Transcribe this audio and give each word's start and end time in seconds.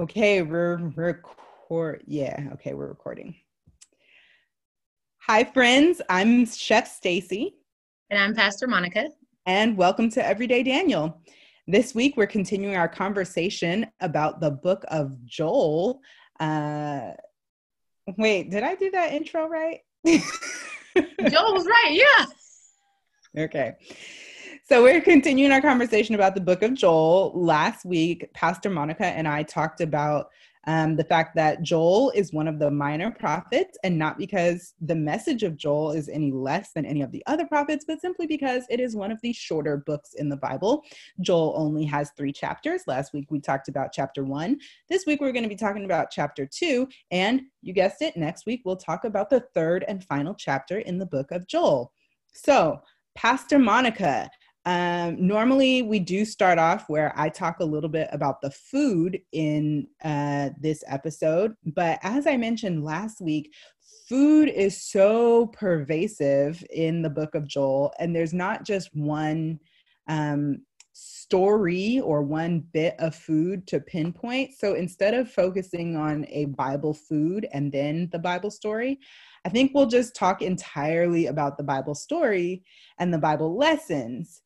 Okay, 0.00 0.40
we're 0.40 0.76
record. 0.96 2.02
Yeah, 2.06 2.48
okay, 2.54 2.72
we're 2.72 2.86
recording. 2.86 3.34
Hi, 5.26 5.44
friends. 5.44 6.00
I'm 6.08 6.46
Chef 6.46 6.88
Stacy. 6.88 7.56
And 8.08 8.18
I'm 8.18 8.34
Pastor 8.34 8.66
Monica. 8.66 9.10
And 9.44 9.76
welcome 9.76 10.08
to 10.12 10.26
Everyday 10.26 10.62
Daniel. 10.62 11.20
This 11.66 11.94
week, 11.94 12.16
we're 12.16 12.26
continuing 12.26 12.76
our 12.76 12.88
conversation 12.88 13.86
about 14.00 14.40
the 14.40 14.50
book 14.50 14.84
of 14.88 15.22
Joel. 15.26 16.00
Uh, 16.40 17.10
wait, 18.16 18.50
did 18.50 18.62
I 18.62 18.76
do 18.76 18.90
that 18.92 19.12
intro 19.12 19.46
right? 19.46 19.80
Joel 20.06 21.52
was 21.52 21.66
right, 21.66 21.90
yeah. 21.92 22.24
Okay. 23.44 23.74
So 24.70 24.84
we're 24.84 25.00
continuing 25.00 25.50
our 25.50 25.60
conversation 25.60 26.14
about 26.14 26.36
the 26.36 26.40
book 26.40 26.62
of 26.62 26.74
Joel. 26.74 27.32
Last 27.34 27.84
week, 27.84 28.32
Pastor 28.34 28.70
Monica 28.70 29.04
and 29.04 29.26
I 29.26 29.42
talked 29.42 29.80
about 29.80 30.30
um, 30.68 30.94
the 30.94 31.02
fact 31.02 31.34
that 31.34 31.62
Joel 31.62 32.12
is 32.14 32.32
one 32.32 32.46
of 32.46 32.60
the 32.60 32.70
minor 32.70 33.10
prophets, 33.10 33.76
and 33.82 33.98
not 33.98 34.16
because 34.16 34.74
the 34.80 34.94
message 34.94 35.42
of 35.42 35.56
Joel 35.56 35.90
is 35.90 36.08
any 36.08 36.30
less 36.30 36.70
than 36.72 36.86
any 36.86 37.02
of 37.02 37.10
the 37.10 37.20
other 37.26 37.46
prophets, 37.46 37.84
but 37.84 38.00
simply 38.00 38.28
because 38.28 38.62
it 38.70 38.78
is 38.78 38.94
one 38.94 39.10
of 39.10 39.20
the 39.22 39.32
shorter 39.32 39.78
books 39.78 40.14
in 40.14 40.28
the 40.28 40.36
Bible. 40.36 40.84
Joel 41.20 41.52
only 41.56 41.84
has 41.86 42.12
three 42.16 42.32
chapters. 42.32 42.82
Last 42.86 43.12
week 43.12 43.26
we 43.28 43.40
talked 43.40 43.66
about 43.66 43.92
chapter 43.92 44.22
one. 44.22 44.56
This 44.88 45.04
week 45.04 45.20
we're 45.20 45.32
going 45.32 45.42
to 45.42 45.48
be 45.48 45.56
talking 45.56 45.84
about 45.84 46.12
chapter 46.12 46.46
two. 46.46 46.86
And 47.10 47.42
you 47.60 47.72
guessed 47.72 48.02
it, 48.02 48.16
next 48.16 48.46
week 48.46 48.62
we'll 48.64 48.76
talk 48.76 49.02
about 49.02 49.30
the 49.30 49.40
third 49.52 49.84
and 49.88 50.04
final 50.04 50.32
chapter 50.32 50.78
in 50.78 50.96
the 50.96 51.06
book 51.06 51.32
of 51.32 51.48
Joel. 51.48 51.92
So, 52.32 52.82
Pastor 53.16 53.58
Monica, 53.58 54.30
um, 54.66 55.16
normally, 55.26 55.82
we 55.82 55.98
do 55.98 56.24
start 56.24 56.58
off 56.58 56.84
where 56.88 57.14
I 57.16 57.30
talk 57.30 57.60
a 57.60 57.64
little 57.64 57.88
bit 57.88 58.08
about 58.12 58.42
the 58.42 58.50
food 58.50 59.18
in 59.32 59.86
uh, 60.04 60.50
this 60.60 60.84
episode. 60.86 61.54
But 61.64 61.98
as 62.02 62.26
I 62.26 62.36
mentioned 62.36 62.84
last 62.84 63.22
week, 63.22 63.54
food 64.06 64.50
is 64.50 64.82
so 64.82 65.46
pervasive 65.46 66.62
in 66.70 67.00
the 67.00 67.08
book 67.08 67.34
of 67.34 67.46
Joel, 67.46 67.94
and 67.98 68.14
there's 68.14 68.34
not 68.34 68.66
just 68.66 68.90
one 68.94 69.60
um, 70.08 70.58
story 70.92 72.00
or 72.00 72.20
one 72.20 72.60
bit 72.72 72.96
of 72.98 73.14
food 73.14 73.66
to 73.68 73.80
pinpoint. 73.80 74.50
So 74.58 74.74
instead 74.74 75.14
of 75.14 75.30
focusing 75.30 75.96
on 75.96 76.26
a 76.28 76.44
Bible 76.46 76.92
food 76.92 77.48
and 77.54 77.72
then 77.72 78.10
the 78.12 78.18
Bible 78.18 78.50
story, 78.50 78.98
I 79.46 79.48
think 79.48 79.72
we'll 79.72 79.86
just 79.86 80.14
talk 80.14 80.42
entirely 80.42 81.28
about 81.28 81.56
the 81.56 81.64
Bible 81.64 81.94
story 81.94 82.62
and 82.98 83.14
the 83.14 83.18
Bible 83.18 83.56
lessons 83.56 84.42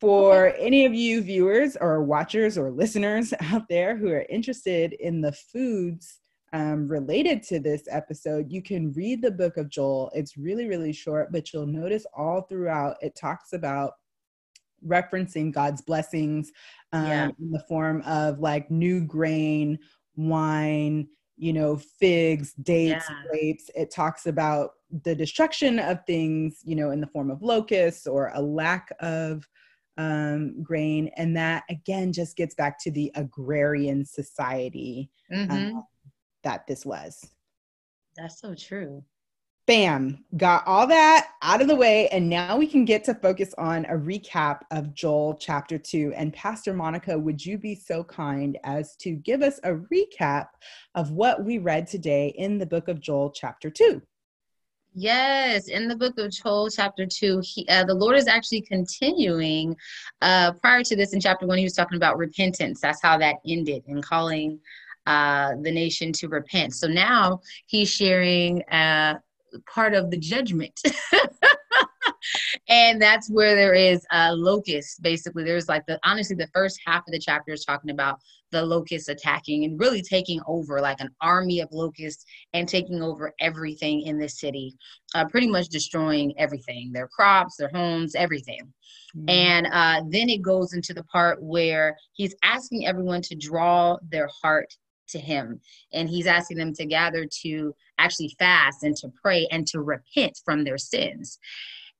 for 0.00 0.54
any 0.58 0.84
of 0.84 0.94
you 0.94 1.22
viewers 1.22 1.76
or 1.80 2.02
watchers 2.02 2.56
or 2.56 2.70
listeners 2.70 3.34
out 3.40 3.68
there 3.68 3.96
who 3.96 4.08
are 4.08 4.26
interested 4.28 4.92
in 4.94 5.20
the 5.20 5.32
foods 5.32 6.20
um, 6.52 6.88
related 6.88 7.42
to 7.44 7.58
this 7.58 7.82
episode, 7.90 8.50
you 8.50 8.62
can 8.62 8.92
read 8.92 9.20
the 9.20 9.30
book 9.30 9.56
of 9.56 9.68
Joel. 9.68 10.10
It's 10.14 10.36
really, 10.36 10.66
really 10.66 10.92
short, 10.92 11.30
but 11.32 11.52
you'll 11.52 11.66
notice 11.66 12.06
all 12.16 12.42
throughout 12.42 12.96
it 13.02 13.16
talks 13.16 13.52
about 13.52 13.92
referencing 14.86 15.52
God's 15.52 15.82
blessings 15.82 16.52
um, 16.92 17.06
yeah. 17.06 17.28
in 17.40 17.50
the 17.50 17.64
form 17.68 18.02
of 18.02 18.38
like 18.38 18.70
new 18.70 19.00
grain, 19.00 19.78
wine, 20.16 21.08
you 21.36 21.52
know, 21.52 21.76
figs, 21.76 22.54
dates, 22.54 23.04
yeah. 23.08 23.22
grapes. 23.28 23.70
It 23.74 23.90
talks 23.90 24.26
about 24.26 24.70
the 25.04 25.14
destruction 25.14 25.78
of 25.78 26.04
things, 26.06 26.60
you 26.64 26.76
know, 26.76 26.90
in 26.90 27.00
the 27.00 27.06
form 27.08 27.30
of 27.30 27.42
locusts 27.42 28.06
or 28.06 28.30
a 28.34 28.40
lack 28.40 28.90
of 29.00 29.46
um, 29.98 30.62
grain. 30.62 31.10
And 31.16 31.36
that 31.36 31.64
again 31.68 32.12
just 32.12 32.36
gets 32.36 32.54
back 32.54 32.78
to 32.84 32.90
the 32.90 33.12
agrarian 33.14 34.06
society 34.06 35.10
mm-hmm. 35.30 35.76
uh, 35.76 35.82
that 36.44 36.66
this 36.66 36.86
was. 36.86 37.28
That's 38.16 38.40
so 38.40 38.54
true. 38.54 39.04
Bam, 39.66 40.24
got 40.38 40.66
all 40.66 40.86
that 40.86 41.32
out 41.42 41.60
of 41.60 41.68
the 41.68 41.76
way. 41.76 42.08
And 42.08 42.30
now 42.30 42.56
we 42.56 42.66
can 42.66 42.86
get 42.86 43.04
to 43.04 43.14
focus 43.14 43.54
on 43.58 43.84
a 43.84 43.98
recap 43.98 44.60
of 44.70 44.94
Joel 44.94 45.36
chapter 45.38 45.76
two. 45.76 46.10
And 46.16 46.32
Pastor 46.32 46.72
Monica, 46.72 47.18
would 47.18 47.44
you 47.44 47.58
be 47.58 47.74
so 47.74 48.02
kind 48.02 48.56
as 48.64 48.96
to 49.00 49.10
give 49.10 49.42
us 49.42 49.60
a 49.64 49.74
recap 49.74 50.46
of 50.94 51.10
what 51.10 51.44
we 51.44 51.58
read 51.58 51.86
today 51.86 52.28
in 52.38 52.56
the 52.56 52.64
book 52.64 52.88
of 52.88 52.98
Joel 52.98 53.30
chapter 53.30 53.68
two? 53.68 54.00
Yes, 54.94 55.68
in 55.68 55.86
the 55.86 55.96
book 55.96 56.18
of 56.18 56.32
Joel, 56.32 56.70
chapter 56.70 57.06
two, 57.06 57.40
he, 57.44 57.66
uh, 57.68 57.84
the 57.84 57.94
Lord 57.94 58.16
is 58.16 58.26
actually 58.26 58.62
continuing. 58.62 59.76
Uh, 60.22 60.52
prior 60.52 60.82
to 60.82 60.96
this, 60.96 61.12
in 61.12 61.20
chapter 61.20 61.46
one, 61.46 61.58
he 61.58 61.64
was 61.64 61.74
talking 61.74 61.96
about 61.96 62.18
repentance. 62.18 62.80
That's 62.80 63.02
how 63.02 63.18
that 63.18 63.36
ended, 63.46 63.84
and 63.86 64.02
calling 64.02 64.58
uh, 65.06 65.52
the 65.62 65.70
nation 65.70 66.12
to 66.12 66.28
repent. 66.28 66.74
So 66.74 66.88
now 66.88 67.40
he's 67.66 67.90
sharing 67.90 68.62
uh, 68.64 69.14
part 69.72 69.94
of 69.94 70.10
the 70.10 70.18
judgment. 70.18 70.80
and 72.68 73.00
that's 73.00 73.30
where 73.30 73.54
there 73.54 73.74
is 73.74 74.04
a 74.12 74.34
locust 74.34 75.02
basically 75.02 75.44
there's 75.44 75.68
like 75.68 75.86
the 75.86 75.98
honestly 76.04 76.36
the 76.36 76.48
first 76.48 76.80
half 76.86 77.06
of 77.06 77.12
the 77.12 77.18
chapter 77.18 77.52
is 77.52 77.64
talking 77.64 77.90
about 77.90 78.18
the 78.50 78.64
locusts 78.64 79.08
attacking 79.08 79.64
and 79.64 79.78
really 79.78 80.02
taking 80.02 80.40
over 80.46 80.80
like 80.80 81.00
an 81.00 81.10
army 81.20 81.60
of 81.60 81.68
locusts 81.72 82.24
and 82.52 82.68
taking 82.68 83.02
over 83.02 83.32
everything 83.40 84.02
in 84.02 84.18
the 84.18 84.28
city 84.28 84.74
uh, 85.14 85.24
pretty 85.26 85.48
much 85.48 85.68
destroying 85.68 86.32
everything 86.38 86.90
their 86.92 87.08
crops 87.08 87.56
their 87.56 87.70
homes 87.72 88.14
everything. 88.14 88.60
Mm-hmm. 89.16 89.30
and 89.30 89.66
uh, 89.72 90.02
then 90.10 90.28
it 90.28 90.42
goes 90.42 90.74
into 90.74 90.92
the 90.92 91.04
part 91.04 91.42
where 91.42 91.96
he's 92.12 92.34
asking 92.42 92.86
everyone 92.86 93.22
to 93.22 93.34
draw 93.34 93.96
their 94.10 94.28
heart 94.42 94.68
to 95.08 95.18
him. 95.18 95.60
And 95.92 96.08
he's 96.08 96.26
asking 96.26 96.58
them 96.58 96.74
to 96.74 96.86
gather 96.86 97.26
to 97.42 97.74
actually 97.98 98.34
fast 98.38 98.82
and 98.82 98.96
to 98.96 99.10
pray 99.22 99.48
and 99.50 99.66
to 99.68 99.80
repent 99.80 100.38
from 100.44 100.64
their 100.64 100.78
sins. 100.78 101.38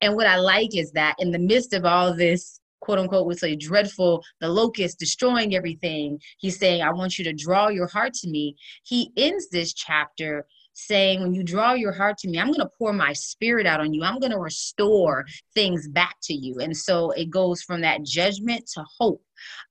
And 0.00 0.14
what 0.14 0.26
i 0.26 0.36
like 0.36 0.76
is 0.76 0.92
that 0.92 1.16
in 1.18 1.32
the 1.32 1.38
midst 1.38 1.74
of 1.74 1.84
all 1.84 2.14
this 2.14 2.57
quote 2.80 2.98
unquote 2.98 3.26
would 3.26 3.38
say 3.38 3.56
dreadful 3.56 4.22
the 4.40 4.48
locust 4.48 4.98
destroying 4.98 5.54
everything. 5.54 6.18
He's 6.38 6.58
saying 6.58 6.82
i 6.82 6.90
want 6.90 7.18
you 7.18 7.24
to 7.24 7.32
draw 7.32 7.68
your 7.68 7.86
heart 7.86 8.14
to 8.14 8.28
me. 8.28 8.56
He 8.84 9.10
ends 9.16 9.48
this 9.50 9.72
chapter 9.72 10.46
saying 10.74 11.20
when 11.20 11.34
you 11.34 11.42
draw 11.42 11.72
your 11.72 11.90
heart 11.90 12.16
to 12.16 12.28
me 12.28 12.38
i'm 12.38 12.46
going 12.46 12.60
to 12.60 12.70
pour 12.78 12.92
my 12.92 13.12
spirit 13.12 13.66
out 13.66 13.80
on 13.80 13.92
you. 13.92 14.02
I'm 14.04 14.20
going 14.20 14.32
to 14.32 14.38
restore 14.38 15.24
things 15.54 15.88
back 15.88 16.16
to 16.24 16.34
you. 16.34 16.60
And 16.60 16.76
so 16.76 17.10
it 17.12 17.30
goes 17.30 17.62
from 17.62 17.80
that 17.80 18.04
judgment 18.04 18.68
to 18.74 18.84
hope 18.98 19.22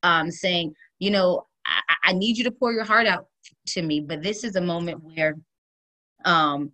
um, 0.02 0.30
saying 0.30 0.74
you 0.98 1.10
know 1.10 1.46
I, 1.66 2.10
I 2.10 2.12
need 2.12 2.36
you 2.36 2.44
to 2.44 2.50
pour 2.50 2.72
your 2.72 2.84
heart 2.84 3.06
out 3.06 3.26
to 3.68 3.82
me 3.82 4.00
but 4.00 4.22
this 4.22 4.44
is 4.44 4.56
a 4.56 4.60
moment 4.60 5.02
where 5.02 5.36
um, 6.24 6.72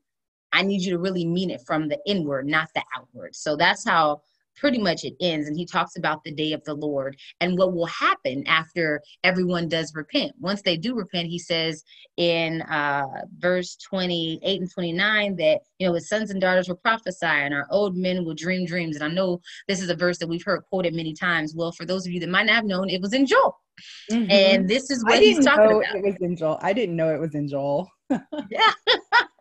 I 0.54 0.62
need 0.62 0.82
you 0.82 0.92
to 0.92 0.98
really 0.98 1.26
mean 1.26 1.50
it 1.50 1.62
from 1.66 1.88
the 1.88 1.98
inward, 2.06 2.46
not 2.46 2.68
the 2.74 2.82
outward. 2.96 3.34
So 3.34 3.56
that's 3.56 3.84
how 3.84 4.22
pretty 4.56 4.78
much 4.78 5.04
it 5.04 5.14
ends 5.20 5.48
and 5.48 5.56
he 5.56 5.66
talks 5.66 5.96
about 5.96 6.22
the 6.24 6.32
day 6.32 6.52
of 6.52 6.62
the 6.64 6.74
lord 6.74 7.16
and 7.40 7.58
what 7.58 7.72
will 7.72 7.86
happen 7.86 8.46
after 8.46 9.00
everyone 9.22 9.68
does 9.68 9.94
repent. 9.94 10.32
Once 10.38 10.62
they 10.62 10.76
do 10.76 10.94
repent 10.94 11.28
he 11.28 11.38
says 11.38 11.84
in 12.16 12.62
uh, 12.62 13.04
verse 13.38 13.76
28 13.76 14.60
and 14.60 14.70
29 14.70 15.36
that 15.36 15.60
you 15.78 15.86
know 15.86 15.94
his 15.94 16.08
sons 16.08 16.30
and 16.30 16.40
daughters 16.40 16.68
will 16.68 16.76
prophesy 16.76 17.26
and 17.26 17.54
our 17.54 17.66
old 17.70 17.96
men 17.96 18.24
will 18.24 18.34
dream 18.34 18.66
dreams. 18.66 18.96
And 18.96 19.04
i 19.04 19.08
know 19.08 19.40
this 19.68 19.82
is 19.82 19.90
a 19.90 19.96
verse 19.96 20.18
that 20.18 20.28
we've 20.28 20.44
heard 20.44 20.62
quoted 20.70 20.94
many 20.94 21.14
times. 21.14 21.54
Well 21.54 21.72
for 21.72 21.84
those 21.84 22.06
of 22.06 22.12
you 22.12 22.20
that 22.20 22.28
might 22.28 22.46
not 22.46 22.56
have 22.56 22.64
known 22.64 22.88
it 22.88 23.00
was 23.00 23.12
in 23.12 23.26
joel. 23.26 23.58
Mm-hmm. 24.10 24.30
and 24.30 24.68
this 24.68 24.88
is 24.88 25.04
what 25.04 25.18
he's 25.18 25.44
talking 25.44 25.78
about. 25.78 25.96
it 25.96 26.04
was 26.04 26.16
in 26.20 26.36
joel. 26.36 26.60
I 26.62 26.72
didn't 26.72 26.94
know 26.94 27.12
it 27.12 27.20
was 27.20 27.34
in 27.34 27.48
joel. 27.48 27.88
Yeah 28.50 28.70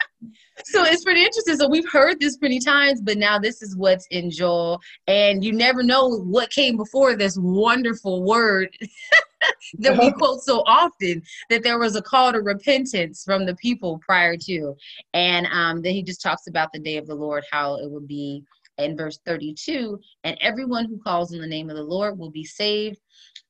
so 0.66 0.84
it's 0.84 1.04
pretty 1.04 1.24
interesting. 1.24 1.58
So 1.58 1.68
we've 1.68 1.90
heard 1.92 2.20
this 2.20 2.38
many 2.42 2.60
times, 2.60 3.02
but 3.02 3.18
now 3.18 3.40
this 3.40 3.62
is 3.62 3.76
what's 3.76 4.06
in 4.12 4.30
Joel. 4.30 4.80
And 5.08 5.44
you 5.44 5.52
never 5.52 5.84
know 5.84 6.08
what 6.08 6.52
came 6.52 6.78
before 6.78 7.16
this 7.16 7.38
wonderful 7.38 8.24
word 8.24 8.70
that 9.80 9.98
we 9.98 10.12
quote 10.12 10.42
so 10.42 10.64
often 10.66 11.22
that 11.50 11.64
there 11.64 11.80
was 11.80 11.96
a 11.96 12.02
call 12.02 12.32
to 12.32 12.40
repentance 12.40 13.24
from 13.24 13.46
the 13.46 13.56
people 13.56 14.00
prior 14.06 14.38
to. 14.38 14.76
And 15.14 15.48
um, 15.48 15.82
then 15.82 15.94
he 15.94 16.04
just 16.04 16.22
talks 16.22 16.48
about 16.48 16.72
the 16.72 16.80
day 16.80 16.98
of 16.98 17.08
the 17.08 17.16
Lord, 17.16 17.44
how 17.52 17.78
it 17.78 17.90
would 17.90 18.08
be 18.08 18.44
in 18.78 18.98
verse 18.98 19.20
32 19.26 20.00
and 20.24 20.38
everyone 20.42 20.86
who 20.86 20.98
calls 21.00 21.34
on 21.34 21.40
the 21.40 21.48
name 21.48 21.70
of 21.70 21.76
the 21.76 21.84
Lord 21.84 22.18
will 22.18 22.32
be 22.32 22.44
saved. 22.44 23.00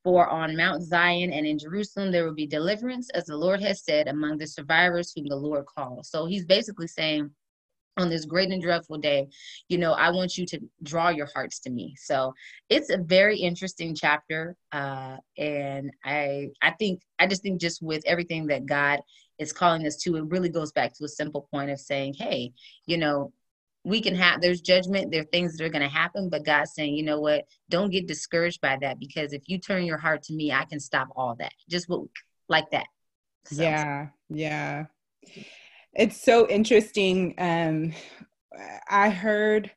For 0.04 0.28
on 0.28 0.58
Mount 0.58 0.84
Zion 0.84 1.32
and 1.32 1.46
in 1.48 1.58
Jerusalem 1.58 2.12
there 2.12 2.26
will 2.26 2.34
be 2.34 2.48
deliverance, 2.48 3.10
as 3.12 3.26
the 3.26 3.38
Lord 3.38 3.62
has 3.62 3.84
said, 3.84 4.08
among 4.08 4.38
the 4.38 4.48
survivors 4.48 5.14
whom 5.16 5.28
the 5.28 5.36
Lord 5.36 5.66
calls. 5.66 6.10
So 6.10 6.26
he's 6.26 6.46
basically 6.46 6.88
saying, 6.88 7.32
on 7.98 8.10
this 8.10 8.26
great 8.26 8.50
and 8.50 8.62
dreadful 8.62 8.98
day, 8.98 9.28
you 9.70 9.78
know, 9.78 9.94
I 9.94 10.10
want 10.10 10.38
you 10.38 10.46
to 10.48 10.60
draw 10.82 11.10
your 11.10 11.28
hearts 11.34 11.60
to 11.60 11.70
me. 11.70 11.96
So 11.98 12.34
it's 12.70 12.90
a 12.90 12.98
very 12.98 13.38
interesting 13.38 13.94
chapter. 13.96 14.56
Uh, 14.72 15.18
and 15.38 15.92
I 16.04 16.50
I 16.62 16.72
think 16.72 17.02
I 17.20 17.28
just 17.28 17.44
think 17.44 17.62
just 17.62 17.82
with 17.82 18.04
everything 18.06 18.48
that 18.48 18.66
God 18.66 19.02
is 19.38 19.54
calling 19.54 19.86
us 19.86 19.98
to, 19.98 20.16
it 20.16 20.26
really 20.26 20.50
goes 20.50 20.72
back 20.72 20.94
to 20.96 21.06
a 21.06 21.10
simple 21.10 21.48
point 21.52 21.70
of 21.70 21.80
saying, 21.80 22.16
hey, 22.16 22.54
you 22.88 22.98
know, 22.98 23.32
we 23.84 24.02
can 24.02 24.16
have 24.16 24.42
there's 24.42 24.62
judgment 24.62 25.12
there 25.12 25.22
are 25.22 25.26
things 25.26 25.58
that 25.58 25.66
are 25.66 25.70
going 25.70 25.82
to 25.82 25.90
happen 25.90 26.30
but 26.30 26.46
god's 26.46 26.74
saying 26.74 26.96
you 26.96 27.04
know 27.04 27.20
what? 27.20 27.46
Don't 27.70 27.92
get 27.92 28.08
discouraged 28.08 28.62
by 28.62 28.78
that 28.82 29.00
because 29.00 29.34
if 29.34 29.44
you 29.48 29.58
turn 29.58 29.84
your 29.84 29.98
heart 29.98 30.24
to 30.24 30.34
me 30.34 30.52
i 30.52 30.66
can 30.66 30.80
stop 30.80 31.10
all 31.16 31.36
that. 31.36 31.54
Just 31.70 31.90
like 32.48 32.70
that. 32.72 32.88
So. 33.46 33.62
yeah 33.62 34.08
yeah. 34.30 34.86
It's 35.94 36.22
so 36.22 36.48
interesting 36.48 37.36
um 37.38 37.94
i 38.90 39.10
heard 39.10 39.72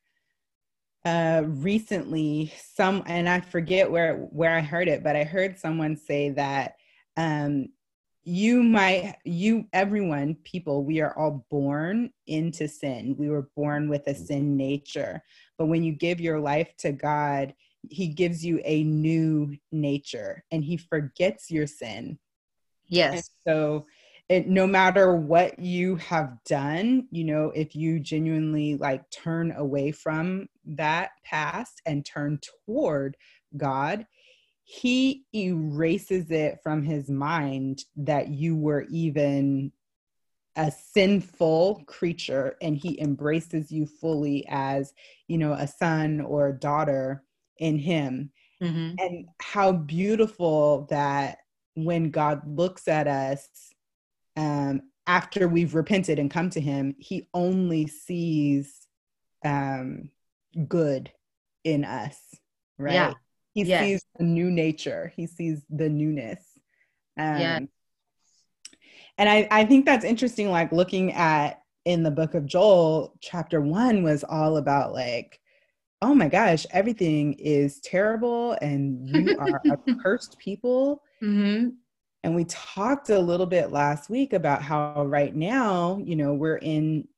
uh 1.04 1.42
recently 1.44 2.52
some 2.74 3.02
and 3.06 3.28
i 3.28 3.40
forget 3.40 3.90
where 3.90 4.16
where 4.16 4.54
i 4.54 4.60
heard 4.60 4.88
it 4.88 5.02
but 5.02 5.16
i 5.16 5.24
heard 5.24 5.58
someone 5.58 5.96
say 5.96 6.30
that 6.30 6.74
um 7.16 7.68
you 8.28 8.60
might 8.60 9.14
you 9.24 9.68
everyone 9.72 10.34
people 10.42 10.84
we 10.84 11.00
are 11.00 11.16
all 11.16 11.46
born 11.48 12.10
into 12.26 12.66
sin. 12.66 13.14
We 13.16 13.28
were 13.28 13.48
born 13.54 13.88
with 13.88 14.08
a 14.08 14.14
mm. 14.14 14.26
sin 14.26 14.56
nature. 14.56 15.22
But 15.56 15.66
when 15.66 15.84
you 15.84 15.92
give 15.92 16.20
your 16.20 16.40
life 16.40 16.76
to 16.78 16.90
god 16.92 17.54
he 17.88 18.08
gives 18.08 18.44
you 18.44 18.60
a 18.64 18.82
new 18.82 19.56
nature 19.70 20.42
and 20.50 20.64
he 20.64 20.76
forgets 20.76 21.52
your 21.52 21.68
sin. 21.68 22.18
Yes. 22.88 23.12
and 23.12 23.24
so 23.46 23.86
it, 24.28 24.48
no 24.48 24.66
matter 24.66 25.14
what 25.14 25.60
you 25.60 25.94
have 25.96 26.36
done 26.44 27.06
you 27.12 27.22
know 27.22 27.52
if 27.54 27.76
you 27.76 28.00
genuinely 28.00 28.76
like 28.76 29.08
turn 29.10 29.52
away 29.52 29.92
from 29.92 30.48
that 30.64 31.10
past 31.24 31.80
and 31.86 32.04
turn 32.04 32.40
toward 32.66 33.16
god 33.56 34.04
he 34.68 35.24
erases 35.32 36.28
it 36.32 36.58
from 36.60 36.82
his 36.82 37.08
mind 37.08 37.84
that 37.94 38.30
you 38.30 38.56
were 38.56 38.84
even 38.90 39.70
a 40.56 40.72
sinful 40.72 41.84
creature 41.86 42.56
and 42.60 42.76
he 42.76 43.00
embraces 43.00 43.70
you 43.70 43.86
fully 43.86 44.44
as 44.48 44.92
you 45.28 45.38
know 45.38 45.52
a 45.52 45.68
son 45.68 46.20
or 46.20 46.48
a 46.48 46.58
daughter 46.58 47.22
in 47.58 47.78
him. 47.78 48.30
Mm-hmm. 48.60 48.94
and 48.98 49.26
how 49.38 49.70
beautiful 49.70 50.86
that 50.88 51.38
when 51.74 52.10
god 52.10 52.40
looks 52.48 52.88
at 52.88 53.06
us 53.06 53.46
um, 54.38 54.80
after 55.06 55.46
we've 55.46 55.74
repented 55.74 56.18
and 56.18 56.30
come 56.30 56.48
to 56.50 56.60
him 56.60 56.94
he 56.98 57.28
only 57.34 57.86
sees 57.86 58.88
um, 59.44 60.10
good 60.66 61.12
in 61.64 61.84
us 61.84 62.18
right? 62.78 62.94
yeah 62.94 63.12
he 63.64 63.68
yes. 63.68 63.84
sees 63.84 64.04
a 64.18 64.22
new 64.22 64.50
nature. 64.50 65.12
He 65.16 65.26
sees 65.26 65.62
the 65.70 65.88
newness. 65.88 66.40
Um, 67.18 67.40
yeah 67.40 67.58
and 69.18 69.28
I, 69.28 69.48
I 69.50 69.64
think 69.64 69.84
that's 69.84 70.04
interesting 70.04 70.50
like 70.50 70.72
looking 70.72 71.12
at 71.12 71.62
in 71.84 72.02
the 72.02 72.10
book 72.10 72.34
of 72.34 72.46
joel 72.46 73.14
chapter 73.20 73.60
one 73.60 74.02
was 74.02 74.24
all 74.24 74.56
about 74.56 74.92
like 74.92 75.40
oh 76.02 76.14
my 76.14 76.28
gosh 76.28 76.66
everything 76.70 77.34
is 77.34 77.80
terrible 77.80 78.52
and 78.60 79.08
you 79.08 79.36
are 79.38 79.60
a 79.70 79.94
cursed 80.02 80.38
people. 80.38 81.02
Mm-hmm. 81.22 81.70
and 82.24 82.34
we 82.34 82.44
talked 82.44 83.08
a 83.08 83.18
little 83.18 83.46
bit 83.46 83.72
last 83.72 84.10
week 84.10 84.34
about 84.34 84.62
how 84.62 85.04
right 85.06 85.34
now 85.34 85.98
you 86.04 86.16
know 86.16 86.34
we're 86.34 86.58
in 86.58 87.08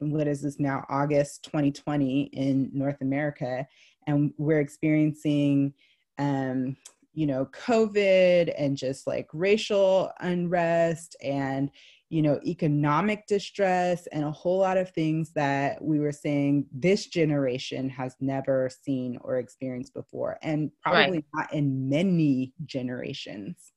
what 0.00 0.28
is 0.28 0.42
this 0.42 0.60
now 0.60 0.84
august 0.90 1.44
2020 1.44 2.24
in 2.24 2.70
north 2.74 3.00
america 3.00 3.66
and 4.08 4.32
we're 4.38 4.60
experiencing 4.60 5.72
um, 6.18 6.76
you 7.12 7.26
know 7.26 7.46
covid 7.46 8.52
and 8.58 8.76
just 8.76 9.06
like 9.06 9.28
racial 9.32 10.10
unrest 10.20 11.14
and 11.22 11.70
you 12.10 12.22
know 12.22 12.40
economic 12.44 13.26
distress 13.26 14.06
and 14.08 14.24
a 14.24 14.30
whole 14.30 14.58
lot 14.58 14.76
of 14.76 14.90
things 14.90 15.32
that 15.34 15.82
we 15.82 15.98
were 16.00 16.12
saying 16.12 16.66
this 16.72 17.06
generation 17.06 17.88
has 17.88 18.16
never 18.20 18.70
seen 18.82 19.18
or 19.20 19.38
experienced 19.38 19.94
before 19.94 20.38
and 20.42 20.70
probably 20.82 21.18
right. 21.18 21.24
not 21.34 21.52
in 21.52 21.88
many 21.88 22.52
generations 22.64 23.72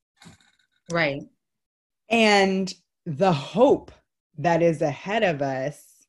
right 0.91 1.23
and 2.09 2.73
the 3.05 3.33
hope 3.33 3.91
that 4.37 4.61
is 4.61 4.81
ahead 4.81 5.23
of 5.23 5.41
us 5.41 6.05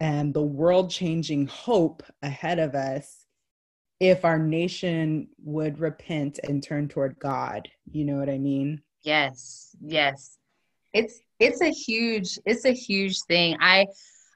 and 0.00 0.32
the 0.32 0.42
world 0.42 0.90
changing 0.90 1.46
hope 1.46 2.02
ahead 2.22 2.58
of 2.58 2.74
us 2.74 3.26
if 4.00 4.24
our 4.24 4.38
nation 4.38 5.28
would 5.42 5.78
repent 5.78 6.38
and 6.44 6.62
turn 6.62 6.88
toward 6.88 7.18
God. 7.18 7.68
You 7.90 8.04
know 8.04 8.16
what 8.16 8.30
I 8.30 8.38
mean? 8.38 8.82
Yes, 9.02 9.76
yes. 9.80 10.38
It's 10.92 11.20
it's 11.38 11.60
a 11.60 11.70
huge 11.70 12.38
it's 12.46 12.64
a 12.64 12.72
huge 12.72 13.20
thing. 13.22 13.56
I 13.60 13.86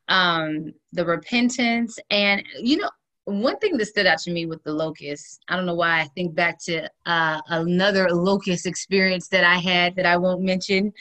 um 0.09 0.73
the 0.93 1.05
repentance 1.05 1.99
and 2.11 2.43
you 2.61 2.79
know 2.79 2.91
one 3.25 3.56
thing 3.59 3.76
that 3.76 3.87
stood 3.87 4.06
out 4.06 4.19
to 4.19 4.32
me 4.32 4.47
with 4.47 4.62
the 4.64 4.73
locust, 4.73 5.41
I 5.49 5.56
don't 5.56 5.67
know 5.67 5.76
why 5.76 6.00
I 6.00 6.05
think 6.17 6.35
back 6.35 6.59
to 6.64 6.91
uh, 7.06 7.41
another 7.47 8.11
locust 8.11 8.67
experience 8.67 9.29
that 9.29 9.44
I 9.44 9.59
had 9.59 9.94
that 9.94 10.06
I 10.06 10.17
won't 10.17 10.43
mention. 10.43 10.93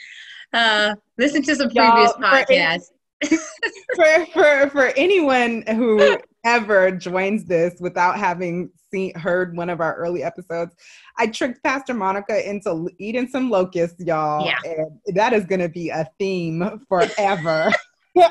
Uh, 0.52 0.94
listen 1.18 1.42
to 1.42 1.56
some 1.56 1.68
previous 1.70 2.12
podcasts. 2.12 2.90
for, 3.94 4.26
for 4.32 4.70
for 4.70 4.86
anyone 4.96 5.62
who 5.68 6.16
ever 6.44 6.90
joins 6.90 7.44
this 7.44 7.74
without 7.80 8.18
having 8.18 8.70
seen 8.90 9.14
heard 9.18 9.56
one 9.56 9.70
of 9.70 9.80
our 9.80 9.94
early 9.96 10.22
episodes, 10.22 10.74
I 11.18 11.26
tricked 11.26 11.62
Pastor 11.62 11.94
Monica 11.94 12.48
into 12.48 12.88
eating 12.98 13.28
some 13.28 13.50
locusts, 13.50 14.02
y'all. 14.04 14.46
Yeah. 14.46 14.56
And 14.64 15.16
that 15.16 15.32
is 15.32 15.44
gonna 15.44 15.68
be 15.68 15.90
a 15.90 16.08
theme 16.18 16.84
forever. 16.88 17.70
and 18.14 18.26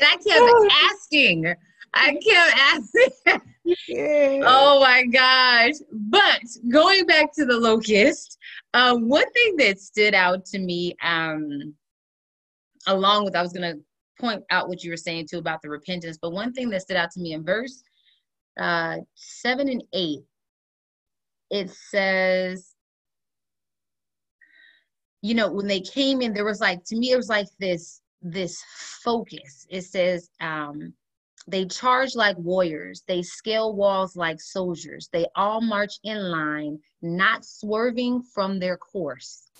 I 0.00 0.16
kept 0.26 0.72
asking. 0.84 1.54
I 1.94 2.14
kept 2.14 2.56
asking. 2.58 3.40
Yeah. 3.88 4.42
Oh 4.44 4.80
my 4.80 5.04
gosh. 5.06 5.74
But 5.90 6.40
going 6.68 7.06
back 7.06 7.32
to 7.34 7.46
the 7.46 7.56
locust, 7.56 8.38
uh, 8.74 8.94
one 8.96 9.30
thing 9.32 9.56
that 9.56 9.78
stood 9.78 10.14
out 10.14 10.44
to 10.46 10.58
me, 10.58 10.94
um, 11.02 11.74
along 12.86 13.24
with 13.24 13.36
I 13.36 13.42
was 13.42 13.52
gonna 13.52 13.76
point 14.18 14.42
out 14.50 14.68
what 14.68 14.82
you 14.82 14.90
were 14.90 14.96
saying 14.96 15.26
too 15.30 15.38
about 15.38 15.62
the 15.62 15.70
repentance. 15.70 16.18
But 16.20 16.32
one 16.32 16.52
thing 16.52 16.70
that 16.70 16.82
stood 16.82 16.96
out 16.96 17.10
to 17.12 17.20
me 17.20 17.32
in 17.32 17.44
verse 17.44 17.82
uh, 18.58 18.98
seven 19.14 19.68
and 19.68 19.82
eight, 19.92 20.20
it 21.50 21.70
says, 21.70 22.74
you 25.22 25.34
know, 25.34 25.50
when 25.50 25.66
they 25.66 25.80
came 25.80 26.20
in, 26.20 26.34
there 26.34 26.44
was 26.44 26.60
like 26.60 26.84
to 26.84 26.96
me, 26.96 27.12
it 27.12 27.16
was 27.16 27.28
like 27.28 27.48
this 27.58 28.00
this 28.22 28.62
focus. 29.02 29.66
It 29.70 29.82
says, 29.82 30.30
um, 30.40 30.94
they 31.46 31.66
charge 31.66 32.14
like 32.14 32.38
warriors. 32.38 33.02
They 33.06 33.22
scale 33.22 33.74
walls 33.74 34.16
like 34.16 34.40
soldiers. 34.40 35.08
They 35.12 35.26
all 35.36 35.60
march 35.60 35.94
in 36.04 36.18
line, 36.30 36.78
not 37.02 37.44
swerving 37.44 38.22
from 38.22 38.58
their 38.58 38.78
course. 38.78 39.50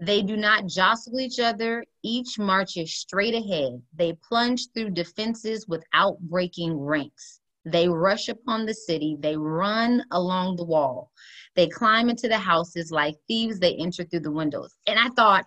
They 0.00 0.22
do 0.22 0.36
not 0.36 0.66
jostle 0.66 1.20
each 1.20 1.40
other. 1.40 1.84
Each 2.02 2.38
marches 2.38 2.94
straight 2.94 3.34
ahead. 3.34 3.80
They 3.94 4.12
plunge 4.12 4.68
through 4.72 4.90
defenses 4.90 5.66
without 5.66 6.18
breaking 6.20 6.78
ranks. 6.78 7.40
They 7.64 7.88
rush 7.88 8.28
upon 8.28 8.66
the 8.66 8.74
city. 8.74 9.16
They 9.18 9.36
run 9.36 10.04
along 10.10 10.56
the 10.56 10.64
wall. 10.64 11.10
They 11.54 11.66
climb 11.66 12.10
into 12.10 12.28
the 12.28 12.38
houses 12.38 12.90
like 12.90 13.16
thieves. 13.26 13.58
They 13.58 13.74
enter 13.76 14.04
through 14.04 14.20
the 14.20 14.30
windows. 14.30 14.74
And 14.86 14.98
I 14.98 15.08
thought, 15.10 15.46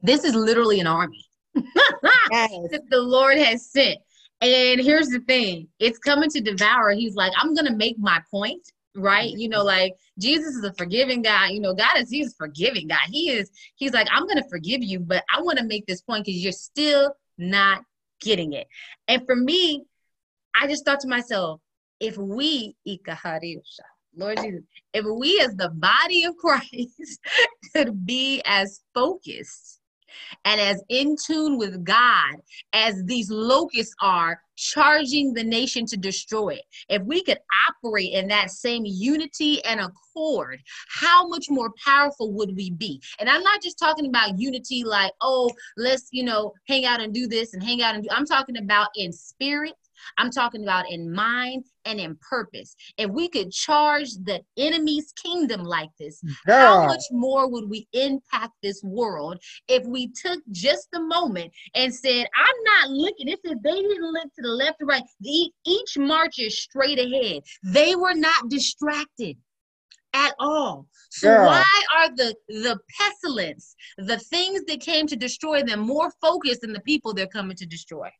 this 0.00 0.24
is 0.24 0.34
literally 0.34 0.80
an 0.80 0.86
army 0.86 1.26
yes. 1.54 2.50
that 2.70 2.84
the 2.88 3.00
Lord 3.00 3.36
has 3.36 3.70
sent. 3.70 3.98
And 4.40 4.80
here's 4.80 5.08
the 5.08 5.20
thing 5.20 5.68
it's 5.80 5.98
coming 5.98 6.30
to 6.30 6.40
devour. 6.40 6.92
He's 6.92 7.16
like, 7.16 7.32
I'm 7.36 7.54
going 7.54 7.66
to 7.66 7.74
make 7.74 7.98
my 7.98 8.22
point 8.30 8.62
right? 8.98 9.30
You 9.30 9.48
know 9.48 9.62
like 9.62 9.94
jesus 10.18 10.56
is 10.56 10.64
a 10.64 10.72
forgiving 10.74 11.22
god. 11.22 11.50
You 11.50 11.60
know 11.60 11.74
god 11.74 11.98
is 11.98 12.10
he's 12.10 12.34
forgiving 12.34 12.88
god. 12.88 12.98
He 13.10 13.30
is 13.30 13.50
he's 13.76 13.92
like 13.92 14.08
i'm 14.10 14.26
gonna 14.26 14.48
forgive 14.48 14.82
you 14.82 15.00
but 15.00 15.24
i 15.34 15.40
want 15.40 15.58
to 15.58 15.64
make 15.64 15.86
this 15.86 16.02
point 16.02 16.24
because 16.24 16.42
you're 16.42 16.52
still 16.52 17.14
not 17.36 17.82
getting 18.20 18.52
it. 18.52 18.66
And 19.06 19.24
for 19.26 19.36
me 19.36 19.84
i 20.54 20.66
just 20.66 20.84
thought 20.84 21.00
to 21.00 21.08
myself 21.08 21.60
if 22.00 22.16
we 22.16 22.76
lord 24.16 24.36
jesus 24.38 24.62
if 24.92 25.04
we 25.04 25.40
as 25.40 25.54
the 25.56 25.68
body 25.70 26.24
of 26.24 26.36
christ 26.40 27.20
could 27.74 28.04
be 28.04 28.42
as 28.44 28.80
focused 28.94 29.77
and 30.44 30.60
as 30.60 30.82
in 30.88 31.16
tune 31.24 31.58
with 31.58 31.84
God 31.84 32.36
as 32.72 33.02
these 33.04 33.30
locusts 33.30 33.94
are 34.00 34.40
charging 34.56 35.32
the 35.32 35.44
nation 35.44 35.86
to 35.86 35.96
destroy 35.96 36.50
it. 36.50 36.64
If 36.88 37.02
we 37.02 37.22
could 37.22 37.38
operate 37.68 38.12
in 38.12 38.26
that 38.28 38.50
same 38.50 38.82
unity 38.84 39.64
and 39.64 39.80
accord, 39.80 40.60
how 40.88 41.28
much 41.28 41.46
more 41.48 41.70
powerful 41.84 42.32
would 42.32 42.56
we 42.56 42.70
be? 42.70 43.00
And 43.20 43.28
I'm 43.28 43.42
not 43.42 43.62
just 43.62 43.78
talking 43.78 44.06
about 44.06 44.38
unity 44.38 44.82
like, 44.84 45.12
oh, 45.20 45.50
let's, 45.76 46.08
you 46.10 46.24
know, 46.24 46.52
hang 46.66 46.84
out 46.84 47.00
and 47.00 47.14
do 47.14 47.28
this 47.28 47.54
and 47.54 47.62
hang 47.62 47.82
out 47.82 47.94
and 47.94 48.02
do. 48.02 48.10
I'm 48.10 48.26
talking 48.26 48.58
about 48.58 48.88
in 48.96 49.12
spirit. 49.12 49.74
I'm 50.16 50.30
talking 50.30 50.62
about 50.62 50.90
in 50.90 51.12
mind 51.12 51.64
and 51.88 51.98
in 51.98 52.16
purpose. 52.16 52.76
If 52.98 53.10
we 53.10 53.28
could 53.28 53.50
charge 53.50 54.10
the 54.24 54.42
enemy's 54.56 55.12
kingdom 55.20 55.64
like 55.64 55.88
this, 55.98 56.22
Girl. 56.46 56.56
how 56.56 56.86
much 56.86 57.02
more 57.10 57.50
would 57.50 57.68
we 57.68 57.88
impact 57.92 58.52
this 58.62 58.82
world 58.84 59.42
if 59.66 59.84
we 59.86 60.08
took 60.08 60.40
just 60.52 60.88
a 60.94 61.00
moment 61.00 61.50
and 61.74 61.92
said, 61.92 62.26
I'm 62.36 62.64
not 62.64 62.90
looking. 62.90 63.28
It 63.28 63.40
said 63.44 63.62
they 63.64 63.82
didn't 63.82 64.12
look 64.12 64.24
to 64.34 64.42
the 64.42 64.48
left 64.48 64.82
or 64.82 64.86
right. 64.86 65.02
The, 65.20 65.50
each 65.66 65.96
march 65.96 66.38
is 66.38 66.60
straight 66.60 66.98
ahead. 66.98 67.42
They 67.62 67.96
were 67.96 68.14
not 68.14 68.48
distracted 68.48 69.36
at 70.12 70.34
all. 70.38 70.86
So 71.10 71.28
Girl. 71.28 71.46
why 71.46 71.82
are 71.96 72.14
the 72.14 72.34
the 72.48 72.78
pestilence, 72.98 73.74
the 73.96 74.18
things 74.18 74.62
that 74.66 74.80
came 74.80 75.06
to 75.06 75.16
destroy 75.16 75.62
them, 75.62 75.80
more 75.80 76.10
focused 76.20 76.60
than 76.62 76.72
the 76.72 76.80
people 76.80 77.14
they're 77.14 77.26
coming 77.26 77.56
to 77.56 77.66
destroy? 77.66 78.10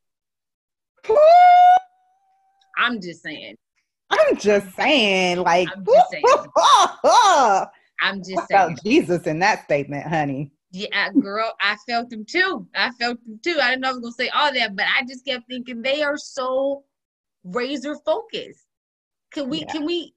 I'm 2.79 3.01
just 3.01 3.23
saying. 3.23 3.57
I'm 4.11 4.37
just 4.37 4.75
saying, 4.75 5.39
like, 5.39 5.69
I'm 5.75 5.85
just 5.85 6.11
saying. 6.11 6.25
I 6.57 7.67
I'm 8.01 8.19
just 8.19 8.31
saying. 8.31 8.47
felt 8.49 8.83
Jesus 8.83 9.27
in 9.27 9.39
that 9.41 9.65
statement, 9.65 10.07
honey. 10.07 10.53
Yeah, 10.71 11.11
girl, 11.13 11.53
I 11.61 11.77
felt 11.87 12.11
them 12.11 12.25
too. 12.25 12.67
I 12.75 12.91
felt 12.93 13.19
them 13.25 13.41
too. 13.43 13.59
I 13.61 13.71
didn't 13.71 13.83
know 13.83 13.89
I 13.89 13.93
was 13.93 14.01
gonna 14.01 14.13
say 14.13 14.29
all 14.29 14.53
that, 14.53 14.77
but 14.77 14.87
I 14.87 15.05
just 15.07 15.25
kept 15.25 15.45
thinking 15.49 15.83
they 15.83 16.03
are 16.03 16.17
so 16.17 16.85
razor 17.45 17.97
focused. 18.05 18.65
Can 19.33 19.49
we? 19.49 19.61
Yeah. 19.61 19.67
Can 19.67 19.87
we? 19.87 20.15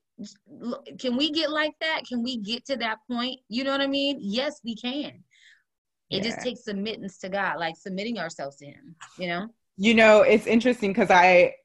Can 0.99 1.17
we 1.17 1.31
get 1.31 1.51
like 1.51 1.73
that? 1.81 2.01
Can 2.07 2.21
we 2.21 2.37
get 2.37 2.65
to 2.65 2.75
that 2.77 2.99
point? 3.09 3.39
You 3.49 3.63
know 3.63 3.71
what 3.71 3.81
I 3.81 3.87
mean? 3.87 4.19
Yes, 4.21 4.59
we 4.63 4.75
can. 4.75 5.23
It 6.11 6.23
just 6.23 6.41
takes 6.41 6.65
submittance 6.67 7.19
to 7.21 7.29
God, 7.29 7.57
like 7.57 7.75
submitting 7.77 8.19
ourselves 8.19 8.57
to 8.57 8.65
Him. 8.65 8.95
You 9.17 9.27
know? 9.27 9.47
You 9.77 9.93
know, 9.95 10.21
it's 10.21 10.45
interesting 10.45 10.91
because 10.91 11.09
I, 11.09 11.55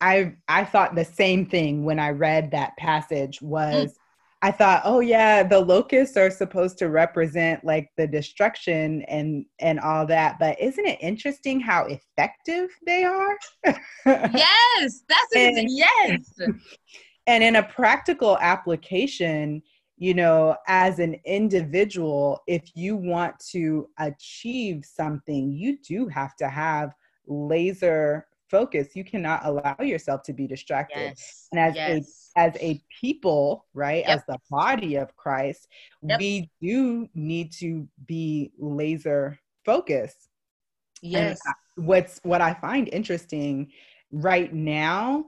I, 0.00 0.34
I 0.48 0.64
thought 0.64 0.94
the 0.94 1.04
same 1.04 1.46
thing 1.46 1.84
when 1.84 1.98
I 1.98 2.10
read 2.10 2.50
that 2.52 2.76
passage. 2.76 3.38
Hmm. 3.40 3.48
Was 3.48 3.98
I 4.40 4.52
thought, 4.52 4.82
oh 4.84 5.00
yeah, 5.00 5.42
the 5.42 5.58
locusts 5.58 6.16
are 6.16 6.30
supposed 6.30 6.78
to 6.78 6.88
represent 6.88 7.64
like 7.64 7.90
the 7.96 8.06
destruction 8.06 9.02
and 9.02 9.44
and 9.58 9.80
all 9.80 10.06
that, 10.06 10.38
but 10.38 10.60
isn't 10.60 10.86
it 10.86 10.98
interesting 11.00 11.58
how 11.58 11.86
effective 11.86 12.70
they 12.86 13.04
are? 13.04 13.36
Yes, 14.06 15.02
that's 15.08 15.32
it. 15.32 15.58
And- 15.58 15.68
Yes. 15.70 16.38
and 17.26 17.44
in 17.44 17.56
a 17.56 17.62
practical 17.62 18.38
application 18.38 19.62
you 19.98 20.14
know 20.14 20.56
as 20.68 20.98
an 21.00 21.16
individual 21.24 22.40
if 22.46 22.70
you 22.74 22.96
want 22.96 23.36
to 23.50 23.88
achieve 23.98 24.84
something 24.84 25.50
you 25.52 25.76
do 25.86 26.06
have 26.06 26.36
to 26.36 26.48
have 26.48 26.92
laser 27.26 28.27
focus 28.50 28.94
you 28.96 29.04
cannot 29.04 29.40
allow 29.44 29.76
yourself 29.80 30.22
to 30.22 30.32
be 30.32 30.46
distracted 30.46 31.00
Yes. 31.16 31.48
And 31.52 31.60
as 31.60 31.76
a- 31.76 32.02
as 32.36 32.56
a 32.60 32.80
people 33.00 33.66
right 33.74 34.04
Yep. 34.06 34.16
as 34.16 34.22
the 34.26 34.38
body 34.50 34.94
of 34.96 35.14
christ 35.16 35.68
Yep. 36.02 36.18
we 36.20 36.50
do 36.60 37.08
need 37.14 37.52
to 37.54 37.88
be 38.06 38.52
laser 38.58 39.38
focused 39.64 40.28
And 41.02 41.12
yes. 41.12 41.40
what's 41.76 42.20
what 42.24 42.40
I 42.40 42.54
find 42.54 42.88
interesting 42.88 43.70
right 44.10 44.52
now, 44.52 45.26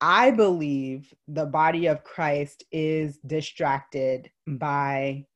I 0.00 0.30
believe 0.30 1.12
the 1.28 1.46
body 1.46 1.86
of 1.86 2.02
Christ 2.04 2.64
is 2.72 3.18
distracted 3.26 4.30
by 4.46 5.26